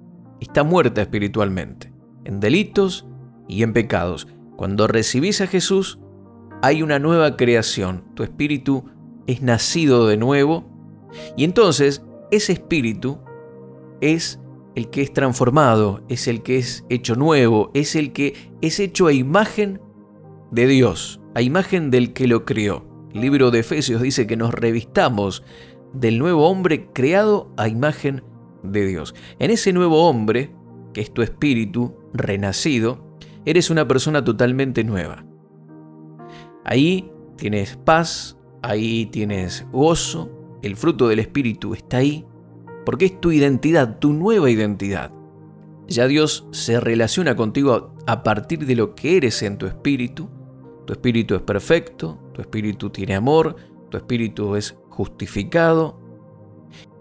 está 0.41 0.63
muerta 0.63 1.01
espiritualmente, 1.01 1.91
en 2.25 2.39
delitos 2.39 3.07
y 3.49 3.63
en 3.63 3.73
pecados. 3.73 4.29
Cuando 4.57 4.87
recibís 4.87 5.41
a 5.41 5.47
Jesús, 5.47 5.99
hay 6.61 6.83
una 6.83 6.99
nueva 6.99 7.37
creación. 7.37 8.05
Tu 8.15 8.23
espíritu 8.23 8.85
es 9.27 9.41
nacido 9.41 10.07
de 10.07 10.19
nuevo 10.19 10.67
y 11.37 11.45
entonces 11.45 12.05
ese 12.31 12.53
espíritu 12.53 13.21
es 14.03 14.39
el 14.75 14.91
que 14.91 15.03
es 15.03 15.13
transformado, 15.13 16.03
es 16.09 16.29
el 16.29 16.43
que 16.43 16.59
es 16.59 16.85
hecho 16.89 17.15
nuevo, 17.15 17.71
es 17.75 17.95
el 17.95 18.13
que 18.13 18.53
es 18.61 18.81
hecho 18.81 19.07
a 19.07 19.13
imagen 19.13 19.81
de 20.51 20.67
Dios, 20.67 21.21
a 21.35 21.43
imagen 21.43 21.91
del 21.91 22.13
que 22.13 22.27
lo 22.27 22.45
creó. 22.45 22.85
El 23.13 23.21
libro 23.21 23.51
de 23.51 23.61
Efesios 23.61 24.01
dice 24.01 24.27
que 24.27 24.37
nos 24.37 24.55
revistamos 24.55 25.43
del 25.93 26.19
nuevo 26.19 26.49
hombre 26.49 26.89
creado 26.93 27.53
a 27.57 27.69
imagen 27.69 28.23
de 28.63 28.87
Dios. 28.87 29.15
En 29.39 29.51
ese 29.51 29.73
nuevo 29.73 30.09
hombre, 30.09 30.55
que 30.95 31.03
es 31.03 31.13
tu 31.13 31.23
espíritu 31.23 31.95
renacido, 32.15 33.19
eres 33.45 33.71
una 33.71 33.87
persona 33.87 34.25
totalmente 34.25 34.85
nueva. 34.85 35.25
Ahí 36.65 37.11
tienes 37.37 37.77
paz, 37.77 38.39
ahí 38.63 39.07
tienes 39.07 39.67
gozo, 39.73 40.31
el 40.63 40.77
fruto 40.77 41.09
del 41.09 41.19
espíritu 41.19 41.75
está 41.75 41.99
ahí, 41.99 42.25
porque 42.85 43.07
es 43.07 43.21
tu 43.21 43.33
identidad, 43.33 43.99
tu 43.99 44.13
nueva 44.13 44.51
identidad. 44.51 45.13
Ya 45.89 46.07
Dios 46.07 46.47
se 46.53 46.81
relaciona 46.81 47.37
contigo 47.37 47.95
a 48.07 48.23
partir 48.23 48.67
de 48.67 48.77
lo 48.77 48.95
que 48.95 49.17
eres 49.17 49.43
en 49.43 49.59
tu 49.59 49.67
espíritu. 49.67 50.29
Tu 50.87 50.93
espíritu 50.93 51.35
es 51.35 51.43
perfecto, 51.43 52.19
tu 52.33 52.41
espíritu 52.41 52.91
tiene 52.91 53.15
amor, 53.15 53.57
tu 53.91 53.97
espíritu 53.97 54.57
es 54.57 54.77
justificado. 54.89 56.01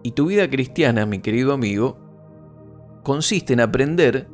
Y 0.03 0.11
tu 0.11 0.27
vida 0.27 0.49
cristiana, 0.49 1.05
mi 1.05 1.19
querido 1.19 1.53
amigo, 1.53 1.97
consiste 3.03 3.53
en 3.53 3.61
aprender 3.61 4.27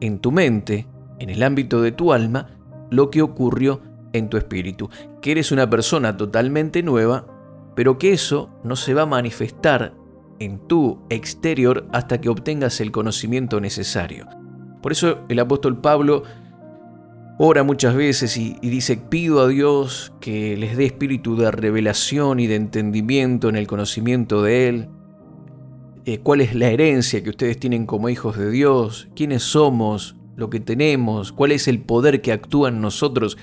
en 0.00 0.18
tu 0.18 0.32
mente, 0.32 0.88
en 1.18 1.30
el 1.30 1.42
ámbito 1.42 1.82
de 1.82 1.92
tu 1.92 2.12
alma, 2.12 2.58
lo 2.90 3.10
que 3.10 3.22
ocurrió 3.22 3.80
en 4.12 4.28
tu 4.28 4.36
espíritu, 4.36 4.90
que 5.20 5.32
eres 5.32 5.52
una 5.52 5.68
persona 5.68 6.16
totalmente 6.16 6.82
nueva, 6.82 7.26
pero 7.74 7.98
que 7.98 8.12
eso 8.12 8.50
no 8.64 8.76
se 8.76 8.94
va 8.94 9.02
a 9.02 9.06
manifestar 9.06 9.94
en 10.44 10.58
tu 10.66 10.98
exterior 11.08 11.86
hasta 11.92 12.20
que 12.20 12.28
obtengas 12.28 12.80
el 12.80 12.90
conocimiento 12.90 13.60
necesario. 13.60 14.26
Por 14.82 14.92
eso 14.92 15.20
el 15.28 15.38
apóstol 15.38 15.80
Pablo 15.80 16.24
ora 17.38 17.62
muchas 17.62 17.94
veces 17.94 18.36
y, 18.36 18.56
dice, 18.60 18.96
pido 18.96 19.40
a 19.40 19.48
Dios 19.48 20.12
que 20.20 20.56
les 20.56 20.76
dé 20.76 20.86
espíritu 20.86 21.36
de 21.36 21.50
revelación 21.50 22.40
y 22.40 22.46
de 22.46 22.56
entendimiento 22.56 23.48
en 23.48 23.56
el 23.56 23.66
conocimiento 23.66 24.42
de 24.42 24.68
Él. 24.68 24.88
Eh, 26.04 26.18
¿Cuál 26.18 26.40
es 26.40 26.54
la 26.54 26.68
herencia 26.68 27.22
que 27.22 27.30
ustedes 27.30 27.58
tienen 27.58 27.86
como 27.86 28.08
hijos 28.08 28.36
de 28.36 28.50
Dios? 28.50 29.08
¿Quiénes 29.14 29.42
somos? 29.44 30.16
¿Lo 30.34 30.50
que 30.50 30.60
tenemos? 30.60 31.32
¿Cuál 31.32 31.52
es 31.52 31.68
el 31.68 31.80
poder 31.80 32.20
que 32.20 32.32
actúa 32.32 32.70
en 32.70 32.80
nosotros? 32.80 33.38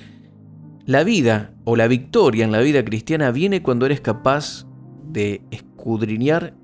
La 0.86 1.04
vida 1.04 1.54
o 1.64 1.76
la 1.76 1.88
victoria 1.88 2.44
en 2.44 2.52
la 2.52 2.62
vida 2.62 2.84
cristiana 2.84 3.32
viene 3.32 3.62
cuando 3.62 3.86
eres 3.86 4.02
capaz 4.02 4.66
de 5.08 5.42
escudriñar 5.52 6.56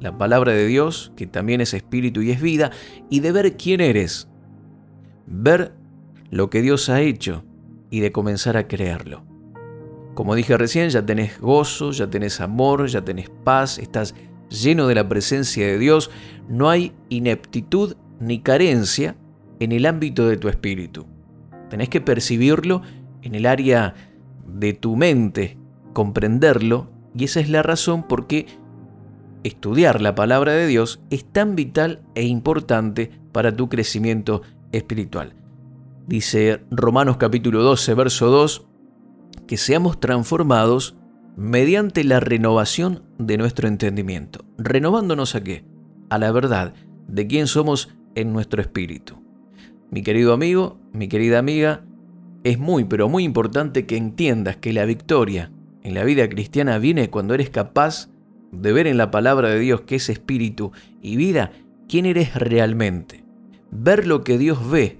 la 0.00 0.16
palabra 0.16 0.52
de 0.52 0.66
Dios, 0.66 1.12
que 1.16 1.26
también 1.26 1.60
es 1.60 1.74
espíritu 1.74 2.22
y 2.22 2.30
es 2.30 2.40
vida, 2.40 2.70
y 3.10 3.20
de 3.20 3.32
ver 3.32 3.56
quién 3.56 3.80
eres, 3.80 4.28
ver 5.26 5.74
lo 6.30 6.50
que 6.50 6.62
Dios 6.62 6.88
ha 6.88 7.00
hecho 7.00 7.44
y 7.90 8.00
de 8.00 8.12
comenzar 8.12 8.56
a 8.56 8.66
creerlo. 8.66 9.24
Como 10.14 10.34
dije 10.34 10.56
recién, 10.56 10.90
ya 10.90 11.04
tenés 11.04 11.40
gozo, 11.40 11.92
ya 11.92 12.08
tenés 12.08 12.40
amor, 12.40 12.86
ya 12.88 13.04
tenés 13.04 13.30
paz, 13.44 13.78
estás 13.78 14.14
lleno 14.48 14.86
de 14.86 14.94
la 14.94 15.08
presencia 15.08 15.66
de 15.66 15.78
Dios, 15.78 16.10
no 16.48 16.68
hay 16.68 16.92
ineptitud 17.08 17.96
ni 18.18 18.40
carencia 18.40 19.16
en 19.60 19.72
el 19.72 19.86
ámbito 19.86 20.26
de 20.26 20.36
tu 20.36 20.48
espíritu. 20.48 21.06
Tenés 21.68 21.88
que 21.88 22.00
percibirlo 22.00 22.82
en 23.22 23.34
el 23.34 23.46
área 23.46 23.94
de 24.46 24.72
tu 24.72 24.96
mente, 24.96 25.58
comprenderlo, 25.92 26.90
y 27.14 27.24
esa 27.24 27.40
es 27.40 27.48
la 27.48 27.62
razón 27.62 28.06
por 28.06 28.26
qué 28.26 28.46
estudiar 29.44 30.00
la 30.00 30.14
palabra 30.14 30.52
de 30.52 30.66
Dios 30.66 31.00
es 31.10 31.24
tan 31.24 31.56
vital 31.56 32.02
e 32.14 32.24
importante 32.24 33.10
para 33.32 33.54
tu 33.54 33.68
crecimiento 33.68 34.42
espiritual. 34.72 35.34
Dice 36.06 36.62
Romanos 36.70 37.16
capítulo 37.16 37.62
12, 37.62 37.94
verso 37.94 38.30
2, 38.30 38.66
que 39.46 39.56
seamos 39.56 40.00
transformados 40.00 40.96
mediante 41.36 42.04
la 42.04 42.20
renovación 42.20 43.02
de 43.18 43.38
nuestro 43.38 43.68
entendimiento. 43.68 44.44
¿Renovándonos 44.58 45.34
a 45.34 45.42
qué? 45.42 45.64
A 46.08 46.18
la 46.18 46.32
verdad 46.32 46.74
de 47.06 47.26
quién 47.26 47.46
somos 47.46 47.88
en 48.14 48.32
nuestro 48.32 48.60
espíritu. 48.60 49.22
Mi 49.90 50.02
querido 50.02 50.32
amigo, 50.32 50.78
mi 50.92 51.08
querida 51.08 51.38
amiga, 51.38 51.84
es 52.44 52.58
muy 52.58 52.84
pero 52.84 53.08
muy 53.08 53.24
importante 53.24 53.86
que 53.86 53.96
entiendas 53.96 54.56
que 54.56 54.72
la 54.72 54.84
victoria 54.84 55.52
en 55.82 55.94
la 55.94 56.04
vida 56.04 56.28
cristiana 56.28 56.78
viene 56.78 57.10
cuando 57.10 57.34
eres 57.34 57.50
capaz 57.50 58.08
de 58.52 58.72
ver 58.72 58.86
en 58.86 58.96
la 58.96 59.10
palabra 59.10 59.48
de 59.48 59.58
Dios 59.58 59.82
que 59.82 59.96
es 59.96 60.08
espíritu 60.08 60.72
y 61.00 61.16
vida, 61.16 61.52
quién 61.88 62.06
eres 62.06 62.34
realmente. 62.34 63.24
Ver 63.70 64.06
lo 64.06 64.24
que 64.24 64.38
Dios 64.38 64.68
ve, 64.68 64.98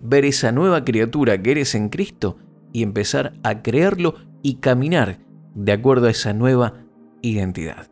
ver 0.00 0.24
esa 0.24 0.52
nueva 0.52 0.84
criatura 0.84 1.40
que 1.40 1.52
eres 1.52 1.74
en 1.74 1.88
Cristo 1.88 2.36
y 2.72 2.82
empezar 2.82 3.34
a 3.42 3.62
creerlo 3.62 4.16
y 4.42 4.56
caminar 4.56 5.18
de 5.54 5.72
acuerdo 5.72 6.06
a 6.06 6.10
esa 6.10 6.32
nueva 6.32 6.74
identidad. 7.20 7.91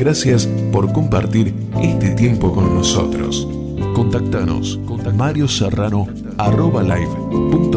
Gracias 0.00 0.48
por 0.72 0.90
compartir 0.94 1.54
este 1.82 2.12
tiempo 2.12 2.54
con 2.54 2.74
nosotros. 2.74 3.46
Contactanos 3.94 4.80
con 4.86 5.14
Mario 5.14 5.46
Serrano 5.46 6.08
live.com.ar 6.38 7.74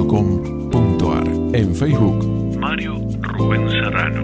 en 1.53 1.75
Facebook 1.75 2.57
Mario 2.57 2.95
Rubén 3.21 3.69
Serrano. 3.69 4.23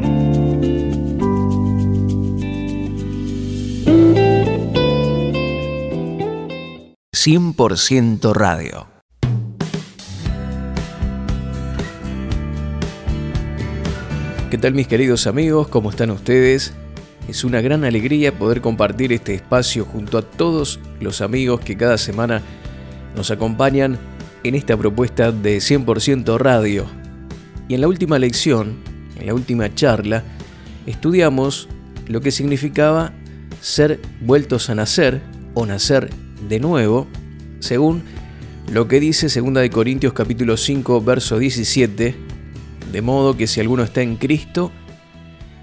...100% 7.12 8.34
radio. 8.34 8.88
¿Qué 14.50 14.58
tal 14.58 14.74
mis 14.74 14.88
queridos 14.88 15.28
amigos? 15.28 15.68
¿Cómo 15.68 15.90
están 15.90 16.12
ustedes? 16.12 16.74
Es 17.30 17.44
una 17.44 17.62
gran 17.62 17.84
alegría 17.84 18.36
poder 18.36 18.60
compartir 18.60 19.14
este 19.14 19.36
espacio 19.36 19.86
junto 19.86 20.18
a 20.18 20.24
todos 20.24 20.80
los 21.00 21.22
amigos 21.22 21.60
que 21.60 21.78
cada 21.78 22.00
semana 22.00 22.42
nos 23.16 23.30
acompañan 23.30 24.00
en 24.44 24.56
esta 24.56 24.76
propuesta 24.76 25.32
de 25.32 25.60
100% 25.60 26.40
radio. 26.40 26.88
Y 27.68 27.76
en 27.76 27.82
la 27.82 27.88
última 27.88 28.18
lección, 28.18 28.78
en 29.16 29.28
la 29.28 29.36
última 29.36 29.76
charla, 29.76 30.24
estudiamos 30.88 31.70
lo 32.08 32.20
que 32.20 32.32
significaba 32.32 33.14
ser 33.62 34.00
vueltos 34.22 34.72
a 34.72 34.76
nacer 34.76 35.22
o 35.54 35.68
nacer 35.68 36.10
de 36.50 36.60
nuevo, 36.60 37.06
según 37.60 38.02
lo 38.72 38.88
que 38.88 39.00
dice 39.00 39.28
2 39.28 39.54
de 39.54 39.70
Corintios 39.70 40.14
capítulo 40.14 40.58
5 40.58 41.00
verso 41.02 41.38
17, 41.38 42.16
de 42.92 43.02
modo 43.04 43.38
que 43.38 43.46
si 43.46 43.60
alguno 43.60 43.84
está 43.84 44.02
en 44.02 44.16
Cristo, 44.16 44.72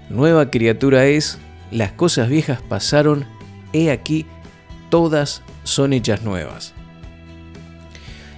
nueva 0.09 0.49
criatura 0.49 1.07
es, 1.07 1.39
las 1.71 1.91
cosas 1.91 2.29
viejas 2.29 2.61
pasaron, 2.61 3.25
he 3.73 3.91
aquí, 3.91 4.25
todas 4.89 5.41
son 5.63 5.93
hechas 5.93 6.23
nuevas. 6.23 6.73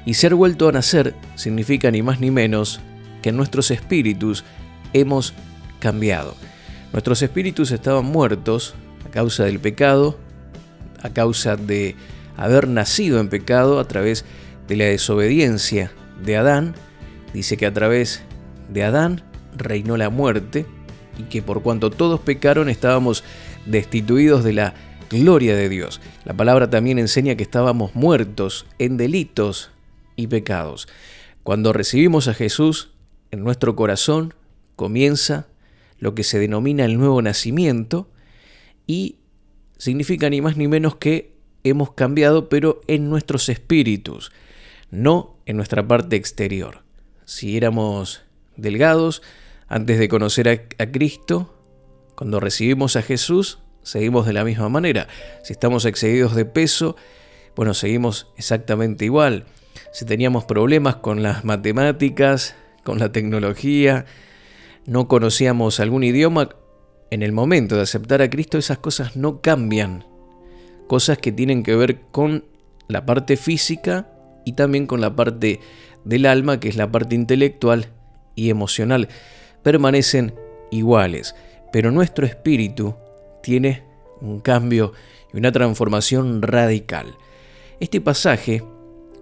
Y 0.06 0.16
ser 0.16 0.34
vuelto 0.36 0.68
a 0.68 0.72
nacer 0.72 1.16
significa 1.36 1.92
ni 1.92 2.02
más 2.02 2.20
ni 2.20 2.32
menos 2.32 2.80
que 3.22 3.32
nuestros 3.32 3.70
espíritus 3.72 4.44
hemos 4.94 5.34
cambiado. 5.80 6.36
Nuestros 6.94 7.22
espíritus 7.22 7.72
estaban 7.72 8.06
muertos 8.06 8.74
a 9.06 9.10
causa 9.10 9.44
del 9.44 9.60
pecado, 9.60 10.18
a 11.04 11.10
causa 11.10 11.56
de 11.56 11.96
haber 12.38 12.68
nacido 12.68 13.20
en 13.20 13.30
pecado 13.30 13.80
a 13.80 13.88
través 13.88 14.26
de 14.68 14.78
la 14.78 14.86
desobediencia 14.86 15.92
de 16.24 16.38
Adán, 16.38 16.76
dice 17.34 17.58
que 17.58 17.66
a 17.66 17.74
través 17.74 18.22
de 18.70 18.84
Adán 18.84 19.24
reinó 19.56 19.98
la 19.98 20.10
muerte 20.10 20.66
y 21.20 21.24
que 21.24 21.42
por 21.42 21.62
cuanto 21.62 21.92
todos 21.92 22.22
pecaron 22.22 22.70
estábamos 22.70 23.24
destituidos 23.66 24.44
de 24.44 24.54
la 24.54 24.74
gloria 25.10 25.56
de 25.56 25.70
Dios. 25.70 26.00
La 26.24 26.34
palabra 26.34 26.70
también 26.70 26.98
enseña 26.98 27.36
que 27.36 27.44
estábamos 27.44 27.94
muertos 27.94 28.66
en 28.80 28.98
delitos 28.98 29.72
y 30.16 30.28
pecados. 30.28 30.88
Cuando 31.44 31.74
recibimos 31.74 32.28
a 32.28 32.34
Jesús 32.34 32.92
en 33.32 33.44
nuestro 33.44 33.76
corazón, 33.76 34.34
comienza 34.76 35.48
lo 35.98 36.16
que 36.16 36.24
se 36.24 36.40
denomina 36.40 36.86
el 36.86 36.98
nuevo 36.98 37.22
nacimiento 37.22 38.10
y 38.88 39.18
significa 39.78 40.30
ni 40.30 40.42
más 40.42 40.56
ni 40.56 40.68
menos 40.68 40.96
que 40.96 41.34
hemos 41.64 41.92
cambiado, 41.92 42.48
pero 42.48 42.80
en 42.88 43.10
nuestros 43.10 43.50
espíritus, 43.50 44.32
no 44.90 45.38
en 45.46 45.58
nuestra 45.58 45.86
parte 45.86 46.16
exterior. 46.16 46.84
Si 47.26 47.58
éramos 47.58 48.22
delgados 48.56 49.22
antes 49.70 50.00
de 50.00 50.10
conocer 50.10 50.50
a, 50.50 50.92
Cristo, 50.92 51.56
cuando 52.16 52.40
recibimos 52.40 52.96
a 52.96 53.04
Jesús, 53.04 53.60
seguimos 53.84 54.26
de 54.26 54.34
la 54.34 54.44
misma 54.44 54.68
manera. 54.68 55.08
Si 55.44 55.54
estamos 55.54 55.86
excedidos 55.86 56.36
de 56.36 56.46
peso, 56.46 56.96
bueno, 57.56 57.76
seguimos 57.76 58.32
exactamente 58.36 59.06
igual. 59.06 59.46
Si 59.94 60.06
teníamos 60.06 60.46
problemas 60.46 60.96
con 60.96 61.22
las 61.22 61.46
matemáticas, 61.46 62.56
con 62.84 62.98
la 62.98 63.12
tecnología, 63.12 64.06
no 64.88 65.08
conocíamos 65.08 65.80
algún 65.80 66.04
idioma, 66.04 66.50
en 67.12 67.22
el 67.22 67.32
momento 67.32 67.76
de 67.76 67.84
aceptar 67.84 68.24
a 68.24 68.30
Cristo 68.30 68.58
esas 68.58 68.80
cosas 68.80 69.16
no 69.16 69.42
cambian. 69.42 70.04
Cosas 70.88 71.20
que 71.20 71.32
tienen 71.32 71.62
que 71.62 71.76
ver 71.76 72.02
con 72.12 72.46
la 72.88 73.06
parte 73.06 73.38
física 73.38 74.10
y 74.46 74.54
también 74.54 74.88
con 74.88 75.00
la 75.00 75.16
parte 75.16 75.60
del 76.06 76.26
alma, 76.26 76.60
que 76.60 76.70
es 76.70 76.76
la 76.76 76.92
parte 76.92 77.14
intelectual 77.14 77.90
y 78.36 78.50
emocional. 78.50 79.10
Permanecen 79.64 80.34
iguales, 80.72 81.36
pero 81.72 81.92
nuestro 81.92 82.26
espíritu 82.26 82.96
tiene 83.42 83.84
un 84.22 84.40
cambio 84.40 84.94
y 85.34 85.38
una 85.38 85.52
transformación 85.52 86.42
radical. 86.42 87.16
Este 87.80 88.02
pasaje 88.02 88.64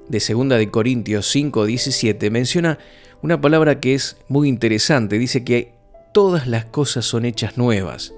de 0.07 0.19
2 0.19 0.49
de 0.49 0.71
Corintios 0.71 1.27
5:17 1.35 2.31
menciona 2.31 2.79
una 3.21 3.41
palabra 3.41 3.79
que 3.79 3.93
es 3.93 4.17
muy 4.27 4.47
interesante, 4.47 5.17
dice 5.17 5.43
que 5.43 5.73
todas 6.13 6.47
las 6.47 6.65
cosas 6.65 7.05
son 7.05 7.25
hechas 7.25 7.57
nuevas. 7.57 8.13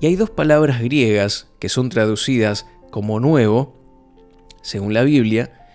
Y 0.00 0.06
hay 0.06 0.16
dos 0.16 0.30
palabras 0.30 0.82
griegas 0.82 1.48
que 1.58 1.68
son 1.68 1.88
traducidas 1.88 2.66
como 2.90 3.20
nuevo, 3.20 3.74
según 4.62 4.94
la 4.94 5.02
Biblia, 5.02 5.66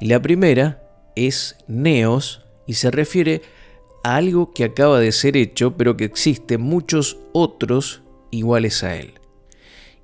y 0.00 0.06
la 0.06 0.20
primera 0.20 0.82
es 1.14 1.56
neos 1.68 2.44
y 2.66 2.74
se 2.74 2.90
refiere 2.90 3.42
a 4.02 4.16
algo 4.16 4.52
que 4.52 4.64
acaba 4.64 5.00
de 5.00 5.12
ser 5.12 5.36
hecho, 5.36 5.76
pero 5.76 5.96
que 5.96 6.04
existen 6.04 6.60
muchos 6.60 7.18
otros 7.32 8.02
iguales 8.30 8.82
a 8.82 8.96
él. 8.96 9.14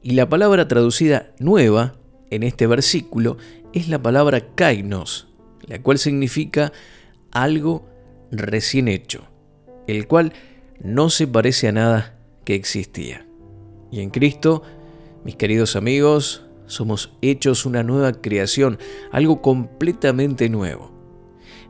Y 0.02 0.12
la 0.12 0.28
palabra 0.28 0.68
traducida 0.68 1.32
nueva 1.38 1.96
en 2.30 2.42
este 2.42 2.66
versículo 2.66 3.36
es 3.72 3.88
la 3.88 4.00
palabra 4.00 4.54
kainos, 4.54 5.28
la 5.66 5.82
cual 5.82 5.98
significa 5.98 6.72
algo 7.30 7.86
recién 8.30 8.88
hecho, 8.88 9.24
el 9.86 10.06
cual 10.06 10.32
no 10.80 11.10
se 11.10 11.26
parece 11.26 11.68
a 11.68 11.72
nada 11.72 12.18
que 12.44 12.54
existía. 12.54 13.26
Y 13.90 14.00
en 14.00 14.10
Cristo, 14.10 14.62
mis 15.24 15.36
queridos 15.36 15.76
amigos, 15.76 16.44
somos 16.66 17.12
hechos 17.22 17.66
una 17.66 17.82
nueva 17.82 18.12
creación, 18.12 18.78
algo 19.10 19.42
completamente 19.42 20.48
nuevo. 20.48 20.92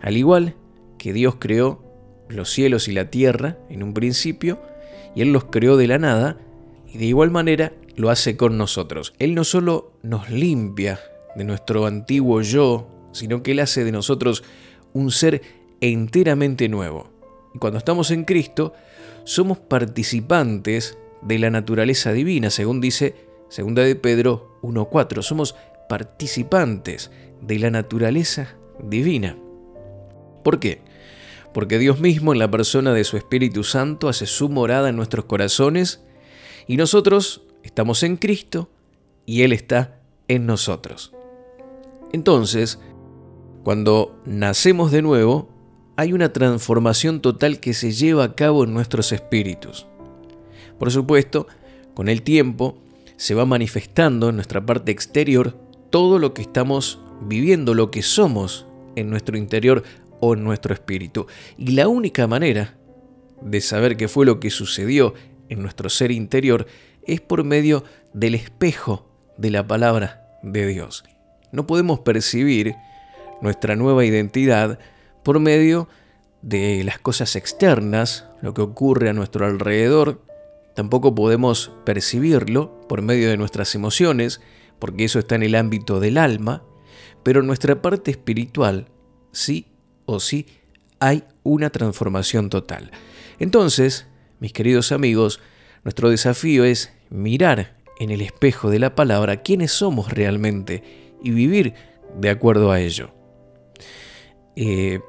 Al 0.02 0.16
igual 0.16 0.56
que 0.99 1.12
Dios 1.12 1.37
creó 1.38 1.88
los 2.28 2.50
cielos 2.50 2.88
y 2.88 2.93
la 2.93 3.10
tierra 3.10 3.58
en 3.69 3.82
un 3.82 3.95
principio, 3.95 4.60
y 5.14 5.23
Él 5.23 5.32
los 5.32 5.45
creó 5.45 5.76
de 5.76 5.86
la 5.86 5.99
nada, 5.99 6.36
y 6.86 6.99
de 6.99 7.06
igual 7.06 7.30
manera 7.30 7.73
lo 7.97 8.10
hace 8.10 8.36
con 8.36 8.56
nosotros. 8.56 9.14
Él 9.19 9.34
no 9.34 9.45
solo 9.45 9.93
nos 10.02 10.30
limpia 10.30 11.00
de 11.36 11.45
nuestro 11.45 11.86
antiguo 11.86 12.41
yo, 12.43 12.88
sino 13.12 13.43
que 13.43 13.52
Él 13.52 13.60
hace 13.60 13.84
de 13.84 13.93
nosotros 13.93 14.45
un 14.93 15.10
ser 15.10 15.43
enteramente 15.80 16.69
nuevo. 16.69 17.10
Y 17.54 17.58
cuando 17.58 17.78
estamos 17.78 18.10
en 18.10 18.25
Cristo, 18.25 18.73
somos 19.25 19.58
participantes 19.58 20.99
de 21.23 21.38
la 21.38 21.50
naturaleza 21.50 22.12
divina, 22.12 22.50
según 22.50 22.80
dice 22.80 23.14
2 23.56 23.75
de 23.75 23.97
Pedro 23.97 24.58
1.4. 24.62 25.23
Somos 25.23 25.54
participantes 25.88 27.10
de 27.41 27.58
la 27.58 27.71
naturaleza 27.71 28.56
divina. 28.82 29.36
¿Por 30.45 30.60
qué? 30.60 30.80
Porque 31.52 31.78
Dios 31.78 32.00
mismo 32.00 32.32
en 32.32 32.39
la 32.39 32.50
persona 32.50 32.93
de 32.93 33.04
su 33.04 33.17
Espíritu 33.17 33.65
Santo 33.65 34.08
hace 34.08 34.26
su 34.26 34.49
morada 34.49 34.89
en 34.89 34.97
nuestros 34.97 35.25
corazones 35.25 36.02
y 36.67 36.76
nosotros 36.76 37.43
estamos 37.63 38.02
en 38.02 38.17
Cristo 38.17 38.71
y 39.26 39.43
Él 39.43 39.52
está 39.52 40.00
en 40.28 40.47
nosotros. 40.47 41.13
Entonces, 42.13 42.78
cuando 43.65 44.21
nacemos 44.25 44.91
de 44.91 45.02
nuevo, 45.02 45.49
hay 45.97 46.13
una 46.13 46.32
transformación 46.32 47.21
total 47.21 47.61
que 47.61 47.75
se 47.75 47.93
lleva 47.93 48.25
a 48.25 48.34
cabo 48.34 48.65
en 48.65 48.73
nuestros 48.73 49.13
espíritus. 49.13 49.87
Por 50.78 50.91
supuesto, 50.91 51.47
con 51.95 52.08
el 52.08 52.23
tiempo 52.23 52.78
se 53.17 53.34
va 53.34 53.45
manifestando 53.45 54.28
en 54.28 54.37
nuestra 54.37 54.65
parte 54.65 54.93
exterior 54.93 55.56
todo 55.91 56.19
lo 56.19 56.34
que 56.34 56.43
estamos 56.43 57.00
viviendo, 57.21 57.75
lo 57.75 57.91
que 57.91 58.02
somos 58.02 58.67
en 58.95 59.11
nuestro 59.11 59.37
interior 59.37 59.82
o 60.21 60.35
en 60.35 60.45
nuestro 60.45 60.75
espíritu. 60.75 61.26
Y 61.57 61.73
la 61.73 61.89
única 61.89 62.26
manera 62.26 62.76
de 63.41 63.61
saber 63.61 63.97
qué 63.97 64.09
fue 64.09 64.26
lo 64.26 64.41
que 64.41 64.50
sucedió 64.50 65.15
en 65.49 65.63
nuestro 65.63 65.89
ser 65.89 66.11
interior 66.11 66.67
es 67.07 67.21
por 67.21 67.45
medio 67.45 67.85
del 68.13 68.35
espejo 68.35 69.09
de 69.37 69.50
la 69.50 69.67
palabra 69.67 70.39
de 70.43 70.67
Dios. 70.67 71.04
No 71.52 71.67
podemos 71.67 72.00
percibir 72.00 72.75
nuestra 73.41 73.76
nueva 73.76 74.04
identidad 74.04 74.78
por 75.23 75.41
medio 75.41 75.89
de 76.43 76.83
las 76.85 76.99
cosas 76.99 77.37
externas, 77.37 78.26
lo 78.43 78.54
que 78.54 78.63
ocurre 78.63 79.09
a 79.09 79.13
nuestro 79.13 79.47
alrededor. 79.47 80.23
Tampoco 80.75 81.15
podemos 81.15 81.73
percibirlo 81.85 82.81
por 82.89 83.02
medio 83.02 83.28
de 83.28 83.37
nuestras 83.37 83.75
emociones, 83.75 84.41
porque 84.78 85.04
eso 85.04 85.19
está 85.19 85.35
en 85.35 85.43
el 85.43 85.54
ámbito 85.54 86.00
del 86.00 86.19
alma, 86.19 86.63
pero 87.23 87.43
nuestra 87.43 87.83
parte 87.83 88.11
espiritual 88.11 88.89
sí 89.33 89.67
o 90.08 90.21
si 90.21 90.47
hay 91.00 91.23
una 91.42 91.68
transformación 91.68 92.49
total. 92.49 92.90
Entonces, 93.38 94.06
mis 94.40 94.54
queridos 94.54 94.90
amigos, 94.90 95.38
nuestro 95.84 96.08
desafío 96.08 96.64
es 96.64 96.92
mirar 97.10 97.76
en 98.00 98.10
el 98.10 98.23
espejo 98.23 98.71
de 98.71 98.78
la 98.78 98.94
palabra 98.94 99.42
quiénes 99.42 99.71
somos 99.71 100.10
realmente 100.10 100.82
y 101.23 101.30
vivir 101.30 101.75
de 102.18 102.30
acuerdo 102.30 102.73
a 102.73 102.80
ello. 102.80 103.10
Eh, 104.56 105.00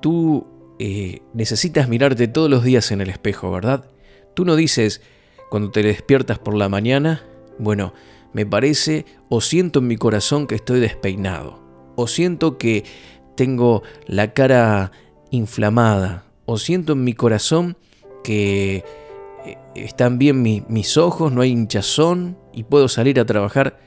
tú 0.00 0.46
eh, 0.78 1.20
necesitas 1.32 1.88
mirarte 1.88 2.28
todos 2.28 2.48
los 2.48 2.62
días 2.62 2.92
en 2.92 3.00
el 3.00 3.10
espejo, 3.10 3.50
¿verdad? 3.50 3.90
Tú 4.34 4.44
no 4.44 4.54
dices 4.54 5.02
cuando 5.50 5.72
te 5.72 5.82
despiertas 5.82 6.38
por 6.38 6.54
la 6.54 6.68
mañana, 6.68 7.24
bueno, 7.58 7.92
me 8.32 8.46
parece 8.46 9.04
o 9.28 9.40
siento 9.40 9.80
en 9.80 9.88
mi 9.88 9.96
corazón 9.96 10.46
que 10.46 10.54
estoy 10.54 10.78
despeinado, 10.78 11.60
o 11.96 12.06
siento 12.06 12.56
que 12.56 12.84
tengo 13.34 13.82
la 14.06 14.32
cara 14.32 14.92
inflamada 15.30 16.24
o 16.46 16.58
siento 16.58 16.92
en 16.92 17.04
mi 17.04 17.14
corazón 17.14 17.76
que 18.22 18.84
eh, 19.44 19.58
están 19.74 20.18
bien 20.18 20.42
mis 20.42 20.96
ojos, 20.96 21.32
no 21.32 21.42
hay 21.42 21.50
hinchazón 21.50 22.38
y 22.52 22.64
puedo 22.64 22.88
salir 22.88 23.20
a 23.20 23.26
trabajar 23.26 23.78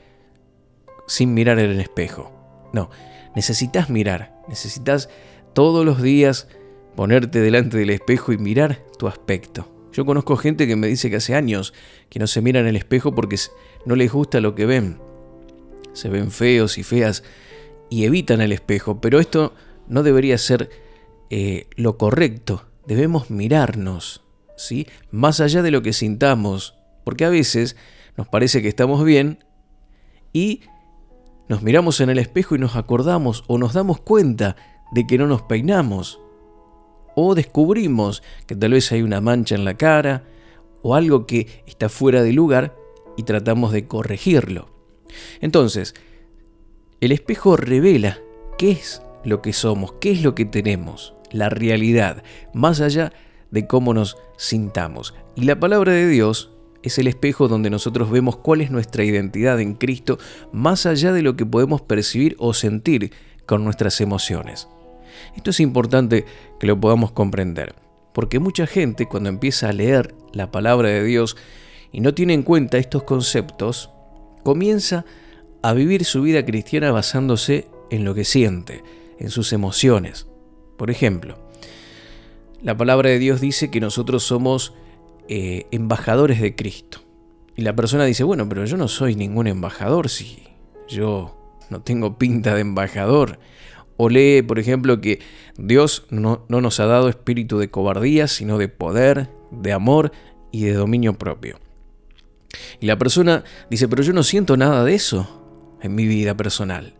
sin 1.06 1.34
mirar 1.34 1.58
en 1.58 1.70
el 1.70 1.80
espejo. 1.80 2.32
No, 2.72 2.90
necesitas 3.34 3.90
mirar, 3.90 4.36
necesitas 4.48 5.08
todos 5.54 5.84
los 5.84 6.02
días 6.02 6.48
ponerte 6.94 7.40
delante 7.40 7.78
del 7.78 7.90
espejo 7.90 8.32
y 8.32 8.38
mirar 8.38 8.82
tu 8.98 9.08
aspecto. 9.08 9.68
Yo 9.92 10.04
conozco 10.04 10.36
gente 10.36 10.66
que 10.66 10.76
me 10.76 10.86
dice 10.86 11.10
que 11.10 11.16
hace 11.16 11.34
años 11.34 11.72
que 12.08 12.18
no 12.18 12.26
se 12.26 12.42
mira 12.42 12.60
en 12.60 12.66
el 12.66 12.76
espejo 12.76 13.14
porque 13.14 13.36
no 13.86 13.96
les 13.96 14.12
gusta 14.12 14.40
lo 14.40 14.54
que 14.54 14.66
ven. 14.66 15.00
Se 15.92 16.08
ven 16.08 16.30
feos 16.30 16.78
y 16.78 16.82
feas 16.82 17.24
y 17.90 18.04
evitan 18.04 18.40
el 18.40 18.52
espejo, 18.52 19.00
pero 19.00 19.20
esto 19.20 19.54
no 19.88 20.02
debería 20.02 20.38
ser 20.38 20.70
eh, 21.30 21.66
lo 21.76 21.98
correcto. 21.98 22.64
Debemos 22.86 23.30
mirarnos, 23.30 24.22
¿sí? 24.56 24.86
Más 25.10 25.40
allá 25.40 25.62
de 25.62 25.70
lo 25.70 25.82
que 25.82 25.92
sintamos, 25.92 26.74
porque 27.04 27.24
a 27.24 27.30
veces 27.30 27.76
nos 28.16 28.28
parece 28.28 28.62
que 28.62 28.68
estamos 28.68 29.04
bien 29.04 29.44
y 30.32 30.60
nos 31.48 31.62
miramos 31.62 32.00
en 32.00 32.10
el 32.10 32.18
espejo 32.18 32.56
y 32.56 32.58
nos 32.58 32.76
acordamos 32.76 33.44
o 33.46 33.58
nos 33.58 33.72
damos 33.72 34.00
cuenta 34.00 34.56
de 34.92 35.06
que 35.06 35.18
no 35.18 35.26
nos 35.26 35.42
peinamos 35.42 36.20
o 37.14 37.34
descubrimos 37.34 38.22
que 38.46 38.54
tal 38.54 38.72
vez 38.72 38.92
hay 38.92 39.02
una 39.02 39.20
mancha 39.20 39.54
en 39.54 39.64
la 39.64 39.76
cara 39.76 40.24
o 40.82 40.94
algo 40.94 41.26
que 41.26 41.62
está 41.66 41.88
fuera 41.88 42.22
de 42.22 42.32
lugar 42.32 42.76
y 43.16 43.24
tratamos 43.24 43.72
de 43.72 43.86
corregirlo. 43.86 44.68
Entonces, 45.40 45.94
El 47.00 47.12
espejo 47.12 47.56
revela 47.56 48.18
qué 48.58 48.72
es 48.72 49.02
lo 49.24 49.40
que 49.40 49.52
somos, 49.52 49.92
qué 50.00 50.10
es 50.10 50.22
lo 50.24 50.34
que 50.34 50.44
tenemos, 50.44 51.14
la 51.30 51.48
realidad, 51.48 52.24
más 52.52 52.80
allá 52.80 53.12
de 53.52 53.68
cómo 53.68 53.94
nos 53.94 54.16
sintamos. 54.36 55.14
Y 55.36 55.44
la 55.44 55.60
palabra 55.60 55.92
de 55.92 56.08
Dios 56.08 56.50
es 56.82 56.98
el 56.98 57.06
espejo 57.06 57.46
donde 57.46 57.70
nosotros 57.70 58.10
vemos 58.10 58.38
cuál 58.38 58.62
es 58.62 58.72
nuestra 58.72 59.04
identidad 59.04 59.60
en 59.60 59.74
Cristo, 59.74 60.18
más 60.50 60.86
allá 60.86 61.12
de 61.12 61.22
lo 61.22 61.36
que 61.36 61.46
podemos 61.46 61.82
percibir 61.82 62.34
o 62.40 62.52
sentir 62.52 63.12
con 63.46 63.62
nuestras 63.62 64.00
emociones. 64.00 64.66
Esto 65.36 65.50
es 65.50 65.60
importante 65.60 66.24
que 66.58 66.66
lo 66.66 66.80
podamos 66.80 67.12
comprender, 67.12 67.76
porque 68.12 68.40
mucha 68.40 68.66
gente 68.66 69.06
cuando 69.06 69.28
empieza 69.28 69.68
a 69.68 69.72
leer 69.72 70.16
la 70.32 70.50
palabra 70.50 70.88
de 70.88 71.04
Dios 71.04 71.36
y 71.92 72.00
no 72.00 72.12
tiene 72.12 72.34
en 72.34 72.42
cuenta 72.42 72.76
estos 72.76 73.04
conceptos, 73.04 73.90
comienza 74.42 74.98
a 74.98 75.27
vivir 75.74 76.04
su 76.04 76.22
vida 76.22 76.44
cristiana 76.44 76.92
basándose 76.92 77.68
en 77.90 78.04
lo 78.04 78.14
que 78.14 78.24
siente, 78.24 78.82
en 79.18 79.30
sus 79.30 79.52
emociones. 79.52 80.26
Por 80.76 80.90
ejemplo, 80.90 81.38
la 82.62 82.76
palabra 82.76 83.10
de 83.10 83.18
Dios 83.18 83.40
dice 83.40 83.70
que 83.70 83.80
nosotros 83.80 84.22
somos 84.22 84.74
eh, 85.28 85.66
embajadores 85.70 86.40
de 86.40 86.54
Cristo. 86.54 87.00
Y 87.56 87.62
la 87.62 87.74
persona 87.74 88.04
dice, 88.04 88.24
bueno, 88.24 88.48
pero 88.48 88.64
yo 88.64 88.76
no 88.76 88.88
soy 88.88 89.16
ningún 89.16 89.48
embajador 89.48 90.08
si 90.08 90.44
yo 90.88 91.36
no 91.70 91.82
tengo 91.82 92.18
pinta 92.18 92.54
de 92.54 92.60
embajador. 92.60 93.38
O 93.96 94.08
lee, 94.08 94.42
por 94.42 94.60
ejemplo, 94.60 95.00
que 95.00 95.20
Dios 95.56 96.06
no, 96.10 96.44
no 96.48 96.60
nos 96.60 96.78
ha 96.78 96.86
dado 96.86 97.08
espíritu 97.08 97.58
de 97.58 97.68
cobardía, 97.68 98.28
sino 98.28 98.58
de 98.58 98.68
poder, 98.68 99.28
de 99.50 99.72
amor 99.72 100.12
y 100.52 100.64
de 100.64 100.74
dominio 100.74 101.14
propio. 101.14 101.58
Y 102.80 102.86
la 102.86 102.96
persona 102.96 103.42
dice, 103.70 103.88
pero 103.88 104.04
yo 104.04 104.12
no 104.12 104.22
siento 104.22 104.56
nada 104.56 104.84
de 104.84 104.94
eso 104.94 105.37
en 105.82 105.94
mi 105.94 106.06
vida 106.06 106.36
personal. 106.36 106.94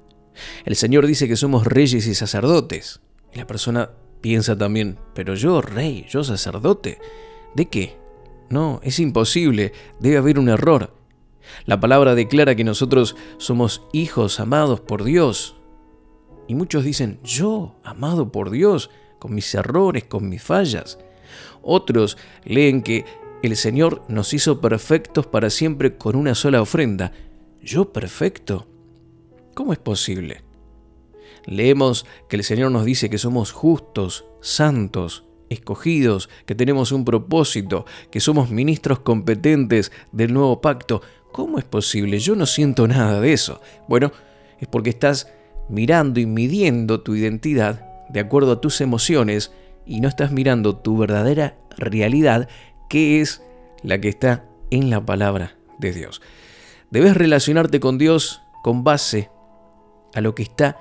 El 0.64 0.76
Señor 0.76 1.06
dice 1.06 1.28
que 1.28 1.36
somos 1.36 1.66
reyes 1.66 2.06
y 2.06 2.14
sacerdotes. 2.14 3.00
Y 3.32 3.38
la 3.38 3.46
persona 3.46 3.90
piensa 4.20 4.56
también, 4.56 4.98
pero 5.14 5.34
yo 5.34 5.60
rey, 5.60 6.06
yo 6.08 6.24
sacerdote, 6.24 6.98
¿de 7.54 7.66
qué? 7.66 7.96
No, 8.50 8.80
es 8.82 8.98
imposible, 8.98 9.72
debe 10.00 10.16
haber 10.16 10.38
un 10.38 10.48
error. 10.48 10.94
La 11.66 11.80
palabra 11.80 12.14
declara 12.14 12.54
que 12.54 12.64
nosotros 12.64 13.16
somos 13.38 13.82
hijos 13.92 14.40
amados 14.40 14.80
por 14.80 15.04
Dios. 15.04 15.56
Y 16.46 16.54
muchos 16.54 16.84
dicen, 16.84 17.20
yo, 17.22 17.76
amado 17.84 18.32
por 18.32 18.50
Dios, 18.50 18.90
con 19.18 19.34
mis 19.34 19.54
errores, 19.54 20.04
con 20.04 20.28
mis 20.28 20.42
fallas. 20.42 20.98
Otros 21.62 22.16
leen 22.44 22.82
que 22.82 23.04
el 23.42 23.56
Señor 23.56 24.02
nos 24.08 24.32
hizo 24.32 24.60
perfectos 24.60 25.26
para 25.26 25.50
siempre 25.50 25.96
con 25.96 26.16
una 26.16 26.34
sola 26.34 26.62
ofrenda. 26.62 27.12
¿Yo 27.62 27.92
perfecto? 27.92 28.66
¿Cómo 29.54 29.72
es 29.72 29.78
posible? 29.78 30.42
Leemos 31.44 32.06
que 32.28 32.36
el 32.36 32.44
Señor 32.44 32.70
nos 32.70 32.84
dice 32.84 33.10
que 33.10 33.18
somos 33.18 33.52
justos, 33.52 34.24
santos, 34.40 35.24
escogidos, 35.48 36.28
que 36.46 36.54
tenemos 36.54 36.92
un 36.92 37.04
propósito, 37.04 37.86
que 38.10 38.20
somos 38.20 38.50
ministros 38.50 39.00
competentes 39.00 39.92
del 40.12 40.32
nuevo 40.32 40.60
pacto. 40.60 41.02
¿Cómo 41.32 41.58
es 41.58 41.64
posible? 41.64 42.18
Yo 42.18 42.36
no 42.36 42.46
siento 42.46 42.86
nada 42.86 43.20
de 43.20 43.32
eso. 43.32 43.60
Bueno, 43.88 44.12
es 44.60 44.68
porque 44.68 44.90
estás 44.90 45.32
mirando 45.68 46.20
y 46.20 46.26
midiendo 46.26 47.00
tu 47.00 47.14
identidad 47.14 48.06
de 48.08 48.20
acuerdo 48.20 48.52
a 48.52 48.60
tus 48.60 48.80
emociones 48.80 49.52
y 49.84 50.00
no 50.00 50.08
estás 50.08 50.32
mirando 50.32 50.76
tu 50.76 50.96
verdadera 50.96 51.58
realidad, 51.76 52.48
que 52.88 53.20
es 53.20 53.42
la 53.82 54.00
que 54.00 54.08
está 54.08 54.44
en 54.70 54.90
la 54.90 55.04
palabra 55.04 55.56
de 55.78 55.92
Dios. 55.92 56.20
Debes 56.90 57.16
relacionarte 57.16 57.80
con 57.80 57.98
Dios 57.98 58.42
con 58.62 58.82
base 58.84 59.30
a 60.14 60.20
lo 60.20 60.34
que 60.34 60.42
está 60.42 60.78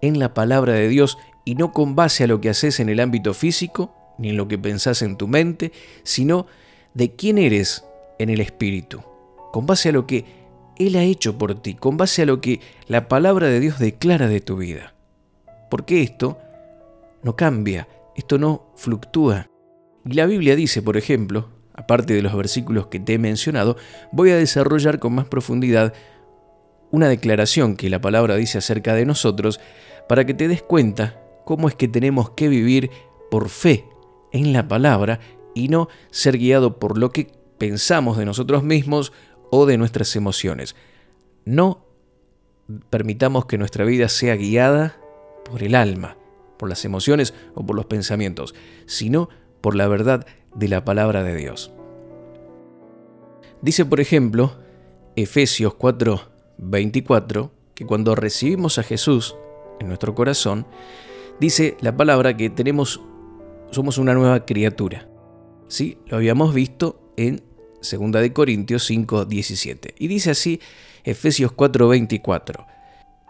en 0.00 0.18
la 0.18 0.32
palabra 0.32 0.72
de 0.72 0.88
Dios 0.88 1.18
y 1.44 1.54
no 1.54 1.72
con 1.72 1.94
base 1.94 2.24
a 2.24 2.26
lo 2.26 2.40
que 2.40 2.48
haces 2.48 2.80
en 2.80 2.88
el 2.88 3.00
ámbito 3.00 3.34
físico 3.34 3.94
ni 4.18 4.30
en 4.30 4.36
lo 4.36 4.48
que 4.48 4.58
pensás 4.58 5.02
en 5.02 5.16
tu 5.16 5.28
mente, 5.28 5.72
sino 6.02 6.46
de 6.94 7.14
quién 7.14 7.38
eres 7.38 7.84
en 8.18 8.28
el 8.28 8.40
Espíritu, 8.40 9.02
con 9.52 9.66
base 9.66 9.90
a 9.90 9.92
lo 9.92 10.06
que 10.06 10.24
Él 10.76 10.96
ha 10.96 11.02
hecho 11.02 11.38
por 11.38 11.60
ti, 11.60 11.74
con 11.74 11.96
base 11.96 12.22
a 12.22 12.26
lo 12.26 12.40
que 12.40 12.60
la 12.86 13.08
palabra 13.08 13.48
de 13.48 13.60
Dios 13.60 13.78
declara 13.78 14.28
de 14.28 14.40
tu 14.40 14.56
vida. 14.56 14.94
Porque 15.70 16.02
esto 16.02 16.38
no 17.22 17.36
cambia, 17.36 17.88
esto 18.16 18.38
no 18.38 18.72
fluctúa. 18.76 19.48
Y 20.04 20.14
la 20.14 20.26
Biblia 20.26 20.56
dice, 20.56 20.82
por 20.82 20.96
ejemplo, 20.96 21.48
aparte 21.80 22.14
de 22.14 22.22
los 22.22 22.36
versículos 22.36 22.86
que 22.88 23.00
te 23.00 23.14
he 23.14 23.18
mencionado, 23.18 23.76
voy 24.12 24.30
a 24.30 24.36
desarrollar 24.36 24.98
con 24.98 25.14
más 25.14 25.26
profundidad 25.26 25.94
una 26.90 27.08
declaración 27.08 27.76
que 27.76 27.90
la 27.90 28.00
palabra 28.00 28.36
dice 28.36 28.58
acerca 28.58 28.94
de 28.94 29.06
nosotros 29.06 29.60
para 30.08 30.24
que 30.24 30.34
te 30.34 30.48
des 30.48 30.62
cuenta 30.62 31.20
cómo 31.44 31.68
es 31.68 31.74
que 31.74 31.88
tenemos 31.88 32.30
que 32.30 32.48
vivir 32.48 32.90
por 33.30 33.48
fe 33.48 33.86
en 34.32 34.52
la 34.52 34.68
palabra 34.68 35.20
y 35.54 35.68
no 35.68 35.88
ser 36.10 36.36
guiado 36.36 36.78
por 36.78 36.98
lo 36.98 37.10
que 37.10 37.32
pensamos 37.58 38.18
de 38.18 38.26
nosotros 38.26 38.62
mismos 38.62 39.12
o 39.50 39.66
de 39.66 39.78
nuestras 39.78 40.14
emociones. 40.16 40.76
No 41.44 41.86
permitamos 42.90 43.46
que 43.46 43.58
nuestra 43.58 43.84
vida 43.84 44.08
sea 44.08 44.36
guiada 44.36 44.96
por 45.44 45.62
el 45.62 45.74
alma, 45.74 46.16
por 46.58 46.68
las 46.68 46.84
emociones 46.84 47.34
o 47.54 47.64
por 47.64 47.74
los 47.74 47.86
pensamientos, 47.86 48.54
sino 48.86 49.28
por 49.60 49.76
la 49.76 49.88
verdad 49.88 50.26
de 50.54 50.68
la 50.68 50.84
palabra 50.84 51.22
de 51.22 51.36
Dios. 51.36 51.72
Dice, 53.62 53.84
por 53.84 54.00
ejemplo, 54.00 54.56
Efesios 55.16 55.74
4, 55.74 56.20
24, 56.58 57.52
que 57.74 57.86
cuando 57.86 58.14
recibimos 58.14 58.78
a 58.78 58.82
Jesús 58.82 59.36
en 59.80 59.88
nuestro 59.88 60.14
corazón, 60.14 60.66
dice 61.40 61.76
la 61.80 61.96
palabra 61.96 62.36
que 62.36 62.50
tenemos 62.50 63.00
somos 63.70 63.98
una 63.98 64.14
nueva 64.14 64.44
criatura. 64.44 65.08
¿Sí? 65.68 65.98
Lo 66.06 66.16
habíamos 66.16 66.52
visto 66.54 67.12
en 67.16 67.42
2 67.80 68.12
de 68.12 68.32
Corintios 68.32 68.84
5, 68.84 69.24
17. 69.24 69.94
Y 69.98 70.08
dice 70.08 70.30
así 70.30 70.60
Efesios 71.04 71.52
4, 71.52 71.88
24. 71.88 72.66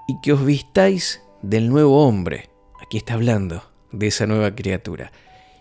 Y 0.08 0.20
que 0.22 0.32
os 0.32 0.44
vistáis 0.44 1.22
del 1.42 1.68
nuevo 1.68 2.06
hombre. 2.06 2.50
Aquí 2.82 2.96
está 2.96 3.14
hablando 3.14 3.62
de 3.92 4.06
esa 4.06 4.26
nueva 4.26 4.54
criatura. 4.54 5.12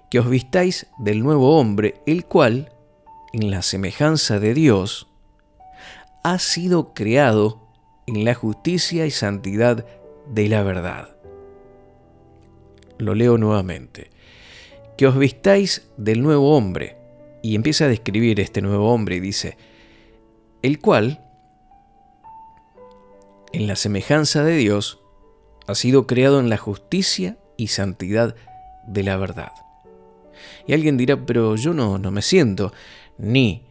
Que 0.10 0.20
os 0.20 0.30
vistáis 0.30 0.88
del 0.98 1.22
nuevo 1.22 1.60
hombre, 1.60 2.02
el 2.06 2.26
cual, 2.26 2.72
en 3.34 3.52
la 3.52 3.62
semejanza 3.62 4.40
de 4.40 4.54
Dios, 4.54 5.08
ha 6.24 6.40
sido 6.40 6.94
creado 6.94 7.68
en 8.08 8.26
la 8.26 8.34
justicia 8.34 9.06
y 9.06 9.12
santidad 9.12 9.86
de 10.28 10.48
la 10.50 10.64
verdad. 10.64 11.16
Lo 12.98 13.16
leo 13.16 13.38
nuevamente 13.38 14.10
que 15.00 15.08
os 15.08 15.18
vistáis 15.18 15.90
del 15.96 16.22
nuevo 16.22 16.58
hombre. 16.58 16.98
Y 17.42 17.56
empieza 17.56 17.86
a 17.86 17.88
describir 17.88 18.42
este 18.42 18.62
nuevo 18.62 18.92
hombre 18.92 19.16
y 19.16 19.22
dice, 19.22 19.56
el 20.62 20.80
cual, 20.80 21.26
en 23.54 23.66
la 23.66 23.78
semejanza 23.78 24.44
de 24.44 24.58
Dios, 24.58 25.00
ha 25.68 25.76
sido 25.76 26.06
creado 26.06 26.42
en 26.42 26.50
la 26.50 26.58
justicia 26.58 27.38
y 27.56 27.68
santidad 27.68 28.36
de 28.88 29.04
la 29.04 29.16
verdad. 29.16 29.54
Y 30.68 30.74
alguien 30.74 30.98
dirá, 30.98 31.26
pero 31.26 31.56
yo 31.56 31.74
no, 31.74 31.98
no 31.98 32.12
me 32.12 32.22
siento 32.22 32.74
ni 33.18 33.64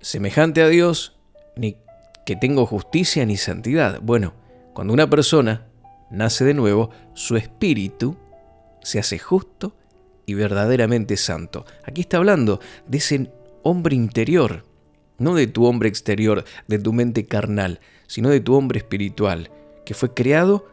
semejante 0.00 0.62
a 0.62 0.68
Dios, 0.68 1.16
ni 1.56 1.76
que 2.24 2.36
tengo 2.36 2.66
justicia 2.66 3.24
ni 3.26 3.36
santidad. 3.36 4.00
Bueno, 4.00 4.34
cuando 4.72 4.92
una 4.92 5.08
persona 5.08 5.66
nace 6.10 6.44
de 6.44 6.54
nuevo, 6.54 6.90
su 7.14 7.36
espíritu 7.36 8.16
se 8.82 8.98
hace 8.98 9.18
justo 9.18 9.76
y 10.26 10.34
verdaderamente 10.34 11.16
santo. 11.16 11.64
Aquí 11.84 12.02
está 12.02 12.18
hablando 12.18 12.60
de 12.86 12.98
ese 12.98 13.30
hombre 13.62 13.96
interior, 13.96 14.64
no 15.18 15.34
de 15.34 15.46
tu 15.46 15.66
hombre 15.66 15.88
exterior, 15.88 16.44
de 16.66 16.78
tu 16.78 16.92
mente 16.92 17.26
carnal, 17.26 17.80
sino 18.06 18.30
de 18.30 18.40
tu 18.40 18.54
hombre 18.54 18.78
espiritual, 18.78 19.50
que 19.84 19.94
fue 19.94 20.14
creado 20.14 20.66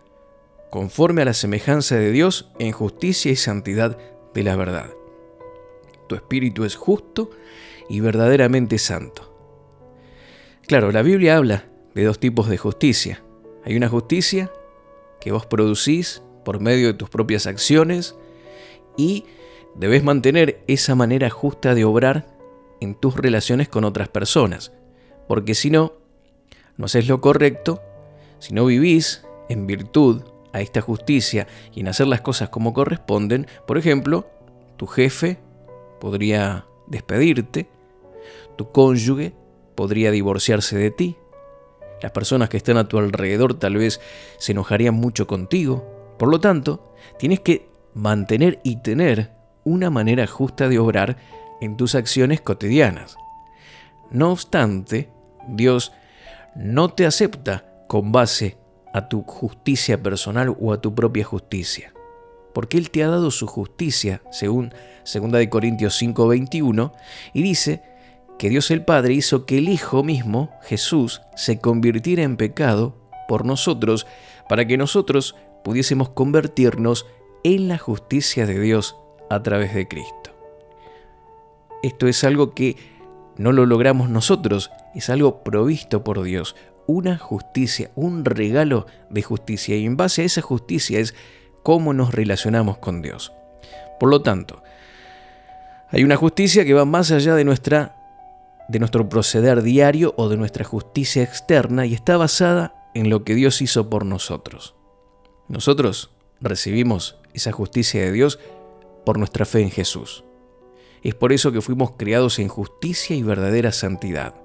conforme 0.70 1.22
a 1.22 1.26
la 1.26 1.34
semejanza 1.34 1.96
de 1.96 2.12
Dios 2.12 2.50
en 2.60 2.72
justicia 2.72 3.32
y 3.32 3.36
santidad 3.36 3.98
de 4.34 4.44
la 4.44 4.56
verdad. 4.56 4.90
Tu 6.12 6.16
espíritu 6.16 6.66
es 6.66 6.76
justo 6.76 7.32
y 7.88 8.02
verdaderamente 8.02 8.78
santo. 8.78 9.34
Claro, 10.68 10.92
la 10.92 11.04
Biblia 11.04 11.38
habla 11.38 11.64
de 11.96 12.04
dos 12.04 12.20
tipos 12.20 12.50
de 12.50 12.58
justicia. 12.58 13.24
Hay 13.64 13.78
una 13.78 13.88
justicia 13.88 14.52
que 15.22 15.32
vos 15.32 15.46
producís 15.46 16.22
por 16.44 16.60
medio 16.60 16.88
de 16.88 16.96
tus 16.96 17.10
propias 17.10 17.48
acciones 17.48 18.16
y 18.98 19.24
Debes 19.76 20.04
mantener 20.04 20.64
esa 20.68 20.96
manera 20.96 21.30
justa 21.30 21.74
de 21.76 21.86
obrar 21.86 22.28
en 22.82 22.96
tus 22.96 23.16
relaciones 23.16 23.70
con 23.70 23.86
otras 23.86 24.10
personas, 24.10 24.74
porque 25.28 25.56
si 25.56 25.70
no, 25.70 25.94
no 26.78 26.86
haces 26.86 27.08
lo 27.08 27.22
correcto, 27.22 27.82
si 28.40 28.54
no 28.54 28.66
vivís 28.66 29.26
en 29.50 29.68
virtud 29.68 30.24
a 30.52 30.60
esta 30.62 30.82
justicia 30.82 31.48
y 31.74 31.82
en 31.82 31.88
hacer 31.88 32.08
las 32.08 32.22
cosas 32.22 32.50
como 32.50 32.74
corresponden, 32.74 33.48
por 33.66 33.78
ejemplo, 33.78 34.30
tu 34.76 34.88
jefe 34.88 35.40
podría 36.02 36.66
despedirte, 36.88 37.70
tu 38.58 38.72
cónyuge 38.72 39.34
podría 39.76 40.12
divorciarse 40.12 40.78
de 40.78 40.92
ti, 40.92 41.18
Las 42.02 42.12
personas 42.12 42.50
que 42.50 42.58
están 42.58 42.78
a 42.78 42.88
tu 42.88 42.98
alrededor 42.98 43.54
tal 43.54 43.78
vez 43.78 44.02
se 44.40 44.54
enojarían 44.54 44.96
mucho 44.96 45.28
contigo. 45.28 45.86
Por 46.18 46.30
lo 46.30 46.40
tanto, 46.40 46.96
tienes 47.20 47.42
que 47.42 47.70
mantener 47.94 48.60
y 48.64 48.78
tener 48.78 49.32
una 49.64 49.92
manera 49.92 50.26
justa 50.26 50.68
de 50.68 50.80
obrar 50.80 51.18
en 51.62 51.78
tus 51.78 51.94
acciones 51.94 52.42
cotidianas. 52.42 53.18
No 54.10 54.32
obstante, 54.32 55.12
Dios 55.48 55.92
no 56.56 56.90
te 56.90 57.06
acepta 57.06 57.86
con 57.88 58.12
base 58.12 58.58
a 58.94 59.08
tu 59.08 59.22
justicia 59.22 60.02
personal 60.02 60.56
o 60.60 60.74
a 60.74 60.82
tu 60.82 60.96
propia 60.96 61.24
justicia, 61.24 61.91
porque 62.54 62.78
Él 62.78 62.92
te 62.92 63.04
ha 63.04 63.08
dado 63.08 63.32
su 63.32 63.48
justicia, 63.48 64.22
según 64.32 64.74
2 65.04 65.48
Corintios 65.50 66.02
5:21, 66.02 66.94
y 67.34 67.42
dice 67.42 67.84
que 68.38 68.50
Dios 68.50 68.72
el 68.72 68.84
Padre 68.84 69.14
hizo 69.14 69.46
que 69.46 69.60
el 69.60 69.70
Hijo 69.70 70.04
mismo, 70.04 70.52
Jesús, 70.64 71.22
se 71.36 71.60
convirtiera 71.60 72.24
en 72.24 72.38
pecado 72.38 72.96
por 73.28 73.46
nosotros, 73.46 74.08
para 74.50 74.66
que 74.66 74.78
nosotros 74.78 75.36
pudiésemos 75.64 76.10
convertirnos 76.10 77.06
en 77.44 77.68
la 77.68 77.78
justicia 77.78 78.46
de 78.46 78.60
Dios 78.60 78.96
a 79.30 79.42
través 79.44 79.74
de 79.74 79.88
Cristo. 79.88 80.32
Esto 81.84 82.08
es 82.08 82.24
algo 82.24 82.54
que 82.54 82.76
no 83.38 83.52
lo 83.52 83.66
logramos 83.66 84.10
nosotros, 84.10 84.72
es 84.94 85.10
algo 85.10 85.44
provisto 85.44 86.04
por 86.04 86.22
Dios, 86.24 86.56
una 86.88 87.18
justicia, 87.18 87.92
un 87.96 88.26
regalo 88.26 88.86
de 89.10 89.22
justicia, 89.22 89.78
y 89.78 89.86
en 89.86 89.98
base 89.98 90.24
a 90.24 90.26
esa 90.26 90.42
justicia 90.42 91.00
es 91.00 91.16
cómo 91.64 91.94
nos 91.94 92.14
relacionamos 92.14 92.78
con 92.78 93.02
Dios. 93.02 93.32
Por 94.00 94.10
lo 94.10 94.22
tanto, 94.22 94.64
hay 95.90 96.04
una 96.04 96.16
justicia 96.16 96.66
que 96.66 96.74
va 96.74 96.86
más 96.86 97.12
allá 97.12 97.36
de 97.36 97.44
nuestra 97.44 97.98
de 98.72 98.80
nuestro 98.80 99.10
proceder 99.10 99.62
diario 99.64 100.14
o 100.16 100.30
de 100.30 100.38
nuestra 100.38 100.64
justicia 100.64 101.24
externa 101.24 101.86
y 101.86 101.94
está 101.94 102.16
basada 102.16 102.90
en 102.94 103.10
lo 103.10 103.26
que 103.26 103.36
Dios 103.36 103.62
hizo 103.62 103.90
por 103.90 104.06
nosotros. 104.06 104.76
Nosotros 105.50 106.12
recibimos 106.40 107.18
esa 107.34 107.52
justicia 107.52 108.02
de 108.02 108.14
Dios 108.14 108.40
por 109.06 109.18
nuestra 109.18 109.46
fe 109.46 109.60
en 109.62 109.72
Jesús. 109.72 110.24
Es 111.04 111.16
por 111.16 111.34
eso 111.34 111.52
que 111.52 111.62
fuimos 111.62 111.92
creados 111.98 112.40
en 112.40 112.48
justicia 112.48 113.14
y 113.16 113.24
verdadera 113.24 113.74
santidad. 113.74 114.36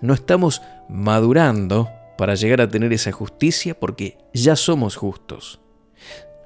No 0.00 0.14
estamos 0.14 0.60
madurando 0.88 1.88
para 2.18 2.34
llegar 2.34 2.60
a 2.60 2.68
tener 2.68 2.92
esa 2.92 3.12
justicia 3.12 3.78
porque 3.78 4.18
ya 4.32 4.56
somos 4.56 4.96
justos. 4.96 5.60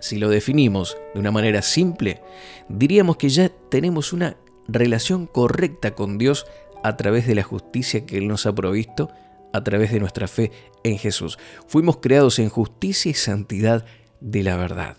Si 0.01 0.19
lo 0.19 0.29
definimos 0.29 0.97
de 1.15 1.21
una 1.21 1.31
manera 1.31 1.63
simple, 1.63 2.23
diríamos 2.69 3.17
que 3.17 3.29
ya 3.29 3.51
tenemos 3.71 4.13
una 4.13 4.37
relación 4.69 5.27
correcta 5.27 5.95
con 5.95 6.19
Dios 6.19 6.47
a 6.85 6.97
través 6.97 7.27
de 7.27 7.35
la 7.35 7.43
justicia 7.43 8.07
que 8.07 8.19
Él 8.19 8.29
nos 8.29 8.47
ha 8.47 8.55
provisto, 8.55 9.11
a 9.53 9.65
través 9.65 9.93
de 9.93 10.01
nuestra 10.01 10.29
fe 10.29 10.53
en 10.85 10.99
Jesús. 10.99 11.39
Fuimos 11.67 11.99
creados 11.99 12.39
en 12.39 12.49
justicia 12.49 13.11
y 13.11 13.15
santidad 13.15 13.85
de 14.21 14.43
la 14.43 14.57
verdad. 14.57 14.99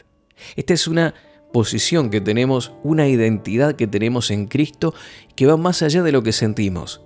Esta 0.55 0.73
es 0.73 0.87
una 0.87 1.13
posición 1.53 2.09
que 2.09 2.21
tenemos, 2.21 2.73
una 2.83 3.07
identidad 3.07 3.75
que 3.75 3.87
tenemos 3.87 4.31
en 4.31 4.47
Cristo 4.47 4.93
que 5.35 5.45
va 5.45 5.57
más 5.57 5.81
allá 5.81 6.03
de 6.03 6.11
lo 6.11 6.23
que 6.23 6.31
sentimos. 6.31 7.01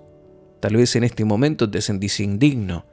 Tal 0.60 0.76
vez 0.78 0.96
en 0.96 1.04
este 1.04 1.26
momento 1.26 1.70
te 1.70 1.82
sentís 1.82 2.20
indigno, 2.20 2.86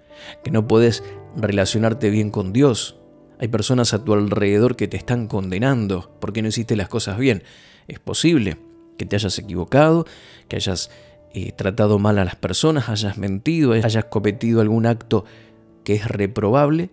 que 0.42 0.50
no 0.50 0.66
puedes 0.66 1.02
relacionarte 1.36 2.10
bien 2.10 2.30
con 2.30 2.52
Dios. 2.52 2.99
Hay 3.40 3.48
personas 3.48 3.94
a 3.94 4.04
tu 4.04 4.12
alrededor 4.12 4.76
que 4.76 4.86
te 4.86 4.98
están 4.98 5.26
condenando 5.26 6.14
porque 6.20 6.42
no 6.42 6.48
hiciste 6.48 6.76
las 6.76 6.90
cosas 6.90 7.16
bien. 7.16 7.42
Es 7.88 7.98
posible 7.98 8.58
que 8.98 9.06
te 9.06 9.16
hayas 9.16 9.38
equivocado, 9.38 10.04
que 10.46 10.56
hayas 10.56 10.90
eh, 11.32 11.52
tratado 11.52 11.98
mal 11.98 12.18
a 12.18 12.26
las 12.26 12.36
personas, 12.36 12.90
hayas 12.90 13.16
mentido, 13.16 13.72
hayas 13.72 14.04
cometido 14.04 14.60
algún 14.60 14.84
acto 14.84 15.24
que 15.84 15.94
es 15.94 16.06
reprobable. 16.06 16.90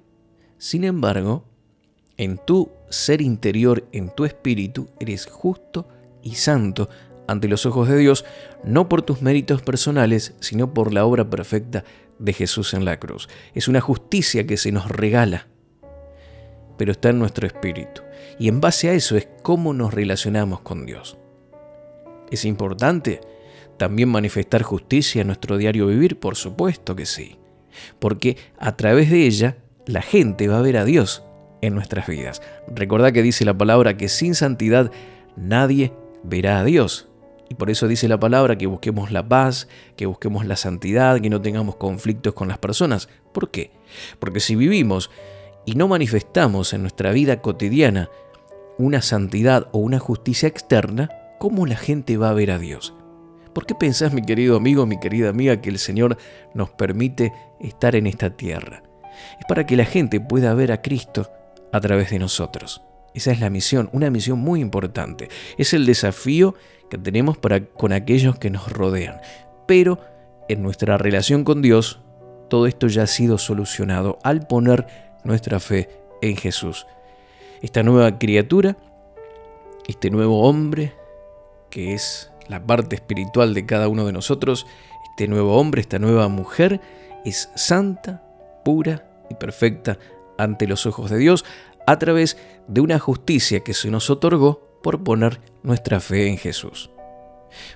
Sin 0.57 0.85
embargo, 0.85 1.43
en 2.15 2.37
tu 2.37 2.71
ser 2.89 3.21
interior, 3.21 3.85
en 3.91 4.09
tu 4.15 4.23
espíritu, 4.23 4.87
eres 5.01 5.25
justo 5.25 5.89
y 6.23 6.35
santo 6.35 6.87
ante 7.27 7.49
los 7.49 7.65
ojos 7.65 7.89
de 7.89 7.97
Dios, 7.97 8.23
no 8.63 8.87
por 8.87 9.01
tus 9.01 9.21
méritos 9.21 9.61
personales, 9.61 10.33
sino 10.39 10.73
por 10.73 10.93
la 10.93 11.03
obra 11.03 11.29
perfecta 11.29 11.83
de 12.19 12.31
Jesús 12.31 12.73
en 12.73 12.85
la 12.85 13.01
cruz. 13.01 13.27
Es 13.53 13.67
una 13.67 13.81
justicia 13.81 14.47
que 14.47 14.55
se 14.55 14.71
nos 14.71 14.87
regala, 14.87 15.47
pero 16.77 16.91
está 16.91 17.09
en 17.09 17.19
nuestro 17.19 17.47
espíritu. 17.47 18.01
Y 18.39 18.47
en 18.47 18.61
base 18.61 18.89
a 18.89 18.93
eso 18.93 19.17
es 19.17 19.27
cómo 19.41 19.73
nos 19.73 19.93
relacionamos 19.93 20.61
con 20.61 20.85
Dios. 20.85 21.17
Es 22.31 22.45
importante 22.45 23.21
también 23.77 24.09
manifestar 24.09 24.63
justicia 24.63 25.21
en 25.21 25.27
nuestro 25.27 25.57
diario 25.57 25.87
vivir, 25.87 26.19
por 26.19 26.35
supuesto 26.35 26.95
que 26.95 27.05
sí. 27.05 27.37
Porque 27.99 28.37
a 28.57 28.75
través 28.75 29.09
de 29.09 29.25
ella 29.25 29.57
la 29.85 30.01
gente 30.01 30.47
va 30.47 30.57
a 30.57 30.61
ver 30.61 30.77
a 30.77 30.85
Dios 30.85 31.23
en 31.61 31.75
nuestras 31.75 32.07
vidas. 32.07 32.41
Recordad 32.67 33.13
que 33.13 33.23
dice 33.23 33.45
la 33.45 33.57
palabra 33.57 33.97
que 33.97 34.09
sin 34.09 34.35
santidad 34.35 34.91
nadie 35.35 35.93
verá 36.23 36.59
a 36.59 36.63
Dios. 36.63 37.07
Y 37.49 37.55
por 37.55 37.69
eso 37.69 37.87
dice 37.87 38.07
la 38.07 38.19
palabra 38.19 38.57
que 38.57 38.67
busquemos 38.67 39.11
la 39.11 39.27
paz, 39.27 39.69
que 39.95 40.05
busquemos 40.05 40.45
la 40.45 40.57
santidad, 40.57 41.21
que 41.21 41.29
no 41.29 41.41
tengamos 41.41 41.77
conflictos 41.77 42.33
con 42.33 42.49
las 42.49 42.57
personas. 42.57 43.07
¿Por 43.31 43.51
qué? 43.51 43.71
Porque 44.19 44.41
si 44.41 44.55
vivimos 44.55 45.09
y 45.67 45.75
no 45.75 45.89
manifestamos 45.89 46.73
en 46.73 46.81
nuestra 46.81 47.11
vida 47.11 47.41
cotidiana 47.41 48.09
una 48.77 49.01
santidad 49.01 49.67
o 49.73 49.79
una 49.79 49.99
justicia 49.99 50.47
externa, 50.47 51.09
¿cómo 51.39 51.65
la 51.65 51.75
gente 51.75 52.15
va 52.15 52.29
a 52.29 52.33
ver 52.33 52.51
a 52.51 52.57
Dios? 52.57 52.93
¿Por 53.53 53.65
qué 53.65 53.75
pensás, 53.75 54.13
mi 54.13 54.21
querido 54.21 54.55
amigo, 54.55 54.85
mi 54.85 54.97
querida 54.97 55.27
amiga, 55.29 55.59
que 55.59 55.69
el 55.69 55.77
Señor 55.77 56.17
nos 56.53 56.69
permite 56.69 57.33
estar 57.59 57.97
en 57.97 58.07
esta 58.07 58.29
tierra? 58.29 58.81
Es 59.37 59.45
para 59.45 59.65
que 59.65 59.75
la 59.75 59.83
gente 59.83 60.21
pueda 60.21 60.53
ver 60.53 60.71
a 60.71 60.81
Cristo 60.81 61.29
a 61.73 61.81
través 61.81 62.11
de 62.11 62.19
nosotros. 62.19 62.81
Esa 63.13 63.31
es 63.31 63.41
la 63.41 63.49
misión, 63.49 63.89
una 63.91 64.09
misión 64.09 64.39
muy 64.39 64.61
importante. 64.61 65.27
Es 65.57 65.73
el 65.73 65.85
desafío 65.85 66.55
que 66.89 66.97
tenemos 66.97 67.37
para 67.37 67.65
con 67.65 67.91
aquellos 67.91 68.39
que 68.39 68.49
nos 68.49 68.71
rodean. 68.71 69.19
Pero 69.65 69.99
en 70.47 70.63
nuestra 70.63 70.97
relación 70.97 71.43
con 71.43 71.61
Dios, 71.61 71.99
todo 72.49 72.67
esto 72.67 72.87
ya 72.87 73.03
ha 73.03 73.07
sido 73.07 73.37
solucionado 73.37 74.17
al 74.23 74.47
poner 74.47 75.06
nuestra 75.27 75.59
fe 75.59 75.89
en 76.21 76.35
Jesús. 76.35 76.87
Esta 77.61 77.83
nueva 77.83 78.17
criatura, 78.17 78.77
este 79.87 80.09
nuevo 80.09 80.41
hombre, 80.47 80.93
que 81.69 81.93
es 81.93 82.31
la 82.47 82.65
parte 82.65 82.95
espiritual 82.95 83.53
de 83.53 83.65
cada 83.65 83.87
uno 83.87 84.05
de 84.05 84.13
nosotros, 84.13 84.65
este 85.11 85.27
nuevo 85.27 85.57
hombre, 85.57 85.81
esta 85.81 85.99
nueva 85.99 86.27
mujer, 86.27 86.81
es 87.25 87.49
santa, 87.55 88.23
pura 88.63 89.05
y 89.29 89.35
perfecta 89.35 89.97
ante 90.37 90.67
los 90.67 90.85
ojos 90.85 91.09
de 91.11 91.17
Dios 91.17 91.45
a 91.85 91.99
través 91.99 92.37
de 92.67 92.81
una 92.81 92.99
justicia 92.99 93.61
que 93.61 93.73
se 93.73 93.89
nos 93.89 94.09
otorgó 94.09 94.79
por 94.81 95.03
poner 95.03 95.39
nuestra 95.63 95.99
fe 95.99 96.27
en 96.27 96.37
Jesús. 96.37 96.89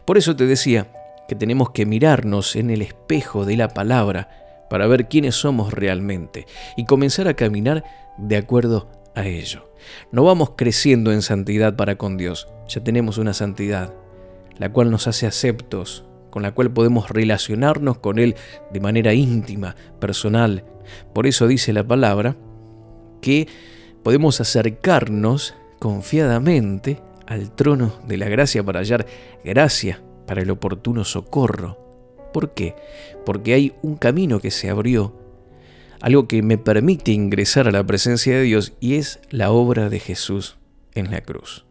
Por 0.06 0.18
eso 0.18 0.36
te 0.36 0.46
decía 0.46 0.92
que 1.28 1.36
tenemos 1.36 1.72
que 1.72 1.86
mirarnos 1.86 2.56
en 2.56 2.70
el 2.70 2.82
espejo 2.82 3.46
de 3.46 3.58
la 3.58 3.70
palabra 3.70 4.51
para 4.72 4.88
ver 4.88 5.10
quiénes 5.10 5.36
somos 5.36 5.74
realmente 5.74 6.48
y 6.78 6.86
comenzar 6.86 7.28
a 7.28 7.34
caminar 7.34 7.84
de 8.18 8.38
acuerdo 8.38 8.90
a 9.16 9.26
ello. 9.26 9.70
No 10.14 10.24
vamos 10.24 10.54
creciendo 10.56 11.12
en 11.12 11.22
santidad 11.22 11.76
para 11.76 11.98
con 11.98 12.16
Dios, 12.16 12.48
ya 12.70 12.82
tenemos 12.82 13.18
una 13.18 13.34
santidad 13.34 13.94
la 14.58 14.72
cual 14.72 14.90
nos 14.90 15.08
hace 15.08 15.28
aceptos, 15.28 16.06
con 16.30 16.42
la 16.42 16.54
cual 16.54 16.72
podemos 16.72 17.10
relacionarnos 17.10 17.98
con 17.98 18.18
Él 18.18 18.38
de 18.72 18.80
manera 18.80 19.14
íntima, 19.14 19.76
personal. 20.00 20.64
Por 21.14 21.28
eso 21.28 21.48
dice 21.48 21.74
la 21.74 21.86
palabra 21.86 22.38
que 23.22 23.50
podemos 24.04 24.40
acercarnos 24.40 25.54
confiadamente 25.80 27.02
al 27.28 27.52
trono 27.52 27.92
de 28.08 28.16
la 28.16 28.30
gracia 28.30 28.64
para 28.64 28.80
hallar 28.80 29.06
gracia 29.44 30.02
para 30.26 30.42
el 30.42 30.50
oportuno 30.50 31.04
socorro. 31.04 31.91
¿Por 32.32 32.54
qué? 32.54 32.76
Porque 33.26 33.54
hay 33.54 33.74
un 33.82 33.96
camino 33.96 34.40
que 34.40 34.52
se 34.52 34.70
abrió, 34.70 35.16
algo 36.00 36.28
que 36.28 36.42
me 36.42 36.58
permite 36.58 37.12
ingresar 37.12 37.68
a 37.68 37.72
la 37.72 37.86
presencia 37.86 38.36
de 38.36 38.44
Dios 38.44 38.74
y 38.80 38.96
es 38.96 39.20
la 39.30 39.52
obra 39.52 39.90
de 39.90 40.00
Jesús 40.00 40.58
en 40.94 41.12
la 41.12 41.22
cruz. 41.22 41.66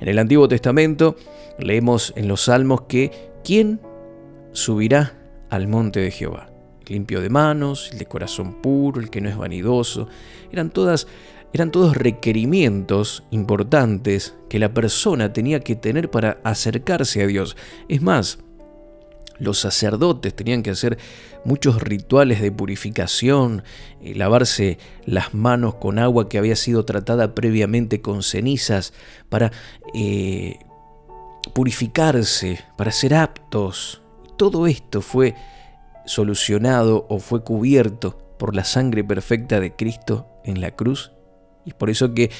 En 0.00 0.08
el 0.08 0.18
Antiguo 0.18 0.48
Testamento 0.48 1.16
leemos 1.58 2.12
en 2.16 2.28
los 2.28 2.42
Salmos 2.42 2.82
que 2.82 3.10
¿quién 3.44 3.80
subirá 4.52 5.14
al 5.50 5.68
monte 5.68 6.00
de 6.00 6.10
Jehová? 6.10 6.50
limpio 6.88 7.20
de 7.20 7.30
manos, 7.30 7.90
el 7.92 7.98
de 7.98 8.06
corazón 8.06 8.62
puro, 8.62 9.00
el 9.00 9.10
que 9.10 9.20
no 9.20 9.28
es 9.28 9.36
vanidoso. 9.36 10.08
Eran 10.52 10.70
todas 10.70 11.06
eran 11.52 11.70
todos 11.70 11.96
requerimientos 11.96 13.24
importantes 13.30 14.34
que 14.50 14.58
la 14.58 14.74
persona 14.74 15.32
tenía 15.32 15.60
que 15.60 15.74
tener 15.74 16.10
para 16.10 16.38
acercarse 16.44 17.22
a 17.22 17.26
Dios. 17.26 17.56
Es 17.88 18.02
más, 18.02 18.40
los 19.38 19.60
sacerdotes 19.60 20.34
tenían 20.34 20.62
que 20.62 20.70
hacer 20.70 20.98
muchos 21.44 21.80
rituales 21.80 22.40
de 22.40 22.52
purificación, 22.52 23.62
eh, 24.00 24.14
lavarse 24.14 24.78
las 25.04 25.34
manos 25.34 25.76
con 25.76 25.98
agua 25.98 26.28
que 26.28 26.38
había 26.38 26.56
sido 26.56 26.84
tratada 26.84 27.34
previamente 27.34 28.00
con 28.00 28.22
cenizas 28.22 28.92
para 29.28 29.52
eh, 29.94 30.58
purificarse, 31.54 32.60
para 32.76 32.92
ser 32.92 33.14
aptos. 33.14 34.02
Todo 34.36 34.66
esto 34.66 35.00
fue 35.00 35.34
solucionado 36.04 37.06
o 37.08 37.18
fue 37.18 37.42
cubierto 37.42 38.18
por 38.38 38.54
la 38.54 38.64
sangre 38.64 39.02
perfecta 39.02 39.60
de 39.60 39.74
Cristo 39.74 40.26
en 40.44 40.60
la 40.60 40.72
cruz. 40.72 41.12
Y 41.64 41.72
por 41.72 41.90
eso 41.90 42.14
que 42.14 42.30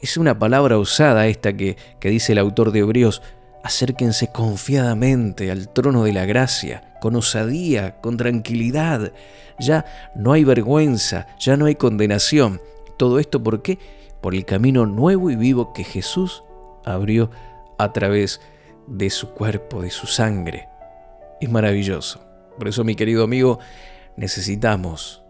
es 0.00 0.16
una 0.16 0.38
palabra 0.38 0.78
usada 0.78 1.26
esta 1.26 1.56
que, 1.56 1.76
que 2.00 2.10
dice 2.10 2.32
el 2.32 2.38
autor 2.38 2.70
de 2.70 2.80
Hebreos, 2.80 3.22
acérquense 3.62 4.28
confiadamente 4.28 5.50
al 5.50 5.68
trono 5.68 6.04
de 6.04 6.12
la 6.12 6.26
gracia, 6.26 6.94
con 7.00 7.16
osadía, 7.16 8.00
con 8.00 8.16
tranquilidad. 8.16 9.12
Ya 9.58 9.84
no 10.14 10.32
hay 10.32 10.44
vergüenza, 10.44 11.26
ya 11.38 11.56
no 11.56 11.66
hay 11.66 11.74
condenación. 11.74 12.60
Todo 12.96 13.18
esto 13.18 13.42
por 13.42 13.62
qué? 13.62 13.78
Por 14.20 14.34
el 14.34 14.44
camino 14.44 14.86
nuevo 14.86 15.30
y 15.30 15.36
vivo 15.36 15.72
que 15.72 15.84
Jesús 15.84 16.42
abrió 16.84 17.30
a 17.78 17.92
través 17.92 18.40
de 18.86 19.10
su 19.10 19.30
cuerpo, 19.30 19.82
de 19.82 19.90
su 19.90 20.06
sangre. 20.06 20.68
Es 21.40 21.50
maravilloso. 21.50 22.20
Por 22.58 22.68
eso, 22.68 22.84
mi 22.84 22.96
querido 22.96 23.22
amigo, 23.22 23.58
necesitamos 24.16 25.22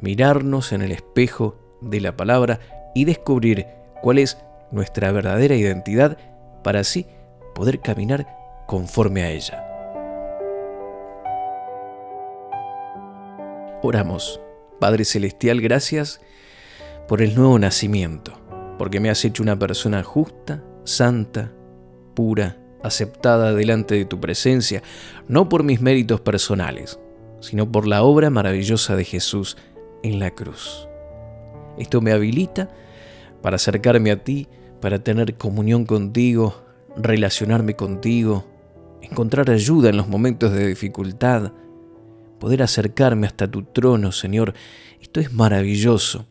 mirarnos 0.00 0.72
en 0.72 0.82
el 0.82 0.92
espejo 0.92 1.78
de 1.80 2.00
la 2.00 2.16
palabra 2.16 2.60
y 2.94 3.04
descubrir 3.04 3.66
cuál 4.00 4.18
es 4.18 4.38
nuestra 4.70 5.10
verdadera 5.10 5.56
identidad 5.56 6.18
para 6.62 6.80
así 6.80 7.06
poder 7.58 7.80
caminar 7.80 8.24
conforme 8.66 9.24
a 9.24 9.30
ella. 9.32 9.64
Oramos. 13.82 14.40
Padre 14.78 15.04
Celestial, 15.04 15.60
gracias 15.60 16.20
por 17.08 17.20
el 17.20 17.34
nuevo 17.34 17.58
nacimiento, 17.58 18.32
porque 18.78 19.00
me 19.00 19.10
has 19.10 19.24
hecho 19.24 19.42
una 19.42 19.58
persona 19.58 20.04
justa, 20.04 20.62
santa, 20.84 21.50
pura, 22.14 22.58
aceptada 22.84 23.52
delante 23.52 23.96
de 23.96 24.04
tu 24.04 24.20
presencia, 24.20 24.84
no 25.26 25.48
por 25.48 25.64
mis 25.64 25.80
méritos 25.80 26.20
personales, 26.20 27.00
sino 27.40 27.72
por 27.72 27.88
la 27.88 28.04
obra 28.04 28.30
maravillosa 28.30 28.94
de 28.94 29.04
Jesús 29.04 29.56
en 30.04 30.20
la 30.20 30.30
cruz. 30.30 30.88
Esto 31.76 32.00
me 32.00 32.12
habilita 32.12 32.70
para 33.42 33.56
acercarme 33.56 34.12
a 34.12 34.22
ti, 34.22 34.46
para 34.80 35.02
tener 35.02 35.34
comunión 35.34 35.86
contigo, 35.86 36.67
relacionarme 36.96 37.74
contigo, 37.74 38.46
encontrar 39.02 39.50
ayuda 39.50 39.90
en 39.90 39.96
los 39.96 40.08
momentos 40.08 40.52
de 40.52 40.66
dificultad, 40.66 41.52
poder 42.38 42.62
acercarme 42.62 43.26
hasta 43.26 43.50
tu 43.50 43.62
trono, 43.62 44.12
Señor. 44.12 44.54
Esto 45.00 45.20
es 45.20 45.32
maravilloso. 45.32 46.26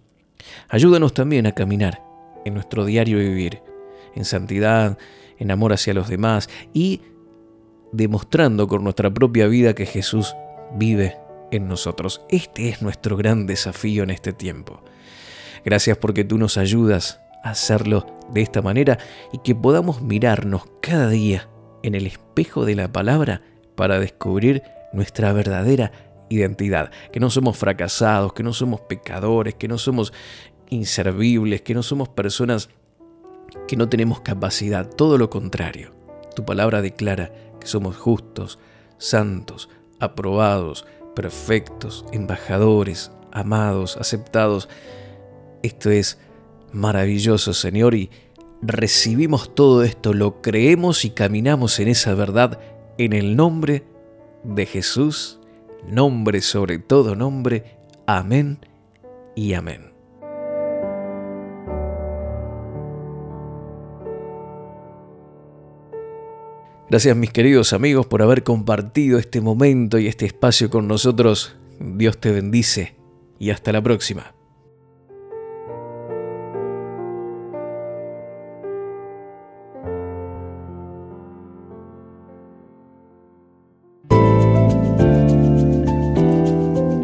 Ayúdanos 0.70 1.14
también 1.14 1.48
a 1.48 1.52
caminar 1.54 2.02
en 2.46 2.54
nuestro 2.54 2.86
diario 2.86 3.18
vivir, 3.18 3.62
en 4.16 4.26
santidad, 4.26 4.98
en 5.38 5.52
amor 5.52 5.74
hacia 5.74 5.94
los 5.94 6.08
demás 6.08 6.50
y 6.74 7.02
demostrando 7.92 8.68
con 8.68 8.84
nuestra 8.84 9.14
propia 9.14 9.48
vida 9.48 9.76
que 9.76 9.86
Jesús 9.86 10.36
vive 10.76 11.18
en 11.52 11.68
nosotros. 11.68 12.22
Este 12.30 12.70
es 12.70 12.82
nuestro 12.82 13.18
gran 13.18 13.48
desafío 13.48 14.04
en 14.04 14.10
este 14.10 14.34
tiempo. 14.34 14.82
Gracias 15.64 15.98
porque 15.98 16.24
tú 16.24 16.38
nos 16.38 16.58
ayudas 16.58 17.20
hacerlo 17.50 18.06
de 18.32 18.42
esta 18.42 18.62
manera 18.62 18.98
y 19.32 19.40
que 19.40 19.56
podamos 19.56 20.02
mirarnos 20.02 20.64
cada 20.82 21.10
día 21.10 21.50
en 21.84 21.96
el 21.96 22.08
espejo 22.08 22.66
de 22.66 22.76
la 22.76 22.92
palabra 22.92 23.42
para 23.76 24.00
descubrir 24.00 24.64
nuestra 24.94 25.34
verdadera 25.34 25.92
identidad, 26.30 26.92
que 27.12 27.20
no 27.20 27.30
somos 27.30 27.58
fracasados, 27.58 28.34
que 28.34 28.44
no 28.44 28.54
somos 28.54 28.82
pecadores, 28.82 29.56
que 29.56 29.68
no 29.68 29.78
somos 29.78 30.14
inservibles, 30.70 31.62
que 31.62 31.74
no 31.74 31.84
somos 31.84 32.10
personas 32.10 32.70
que 33.68 33.78
no 33.78 33.88
tenemos 33.90 34.22
capacidad, 34.22 34.88
todo 34.88 35.18
lo 35.18 35.30
contrario. 35.30 35.94
Tu 36.36 36.46
palabra 36.46 36.82
declara 36.82 37.32
que 37.60 37.68
somos 37.68 37.96
justos, 37.96 38.60
santos, 38.98 39.70
aprobados, 40.00 40.86
perfectos, 41.16 42.06
embajadores, 42.12 43.12
amados, 43.32 43.98
aceptados. 43.98 44.70
Esto 45.64 45.90
es 45.90 46.20
maravilloso, 46.72 47.54
Señor, 47.54 47.96
y 47.96 48.10
recibimos 48.62 49.54
todo 49.54 49.84
esto, 49.84 50.14
lo 50.14 50.42
creemos 50.42 51.06
y 51.06 51.12
caminamos 51.12 51.80
en 51.80 51.88
esa 51.90 52.14
verdad 52.14 52.60
en 52.98 53.14
el 53.14 53.36
nombre 53.36 53.84
de 54.44 54.66
Jesús, 54.66 55.40
nombre 55.88 56.42
sobre 56.42 56.80
todo 56.80 57.16
nombre. 57.16 57.78
Amén 58.06 58.60
y 59.36 59.54
amén. 59.54 59.98
Gracias 66.90 67.18
mis 67.18 67.32
queridos 67.32 67.74
amigos 67.74 68.08
por 68.08 68.22
haber 68.22 68.44
compartido 68.44 69.20
este 69.20 69.42
momento 69.42 70.00
y 70.00 70.08
este 70.08 70.26
espacio 70.26 70.70
con 70.70 70.88
nosotros. 70.88 71.58
Dios 71.80 72.18
te 72.18 72.32
bendice 72.32 72.96
y 73.40 73.50
hasta 73.50 73.74
la 73.74 73.82
próxima. 73.82 74.37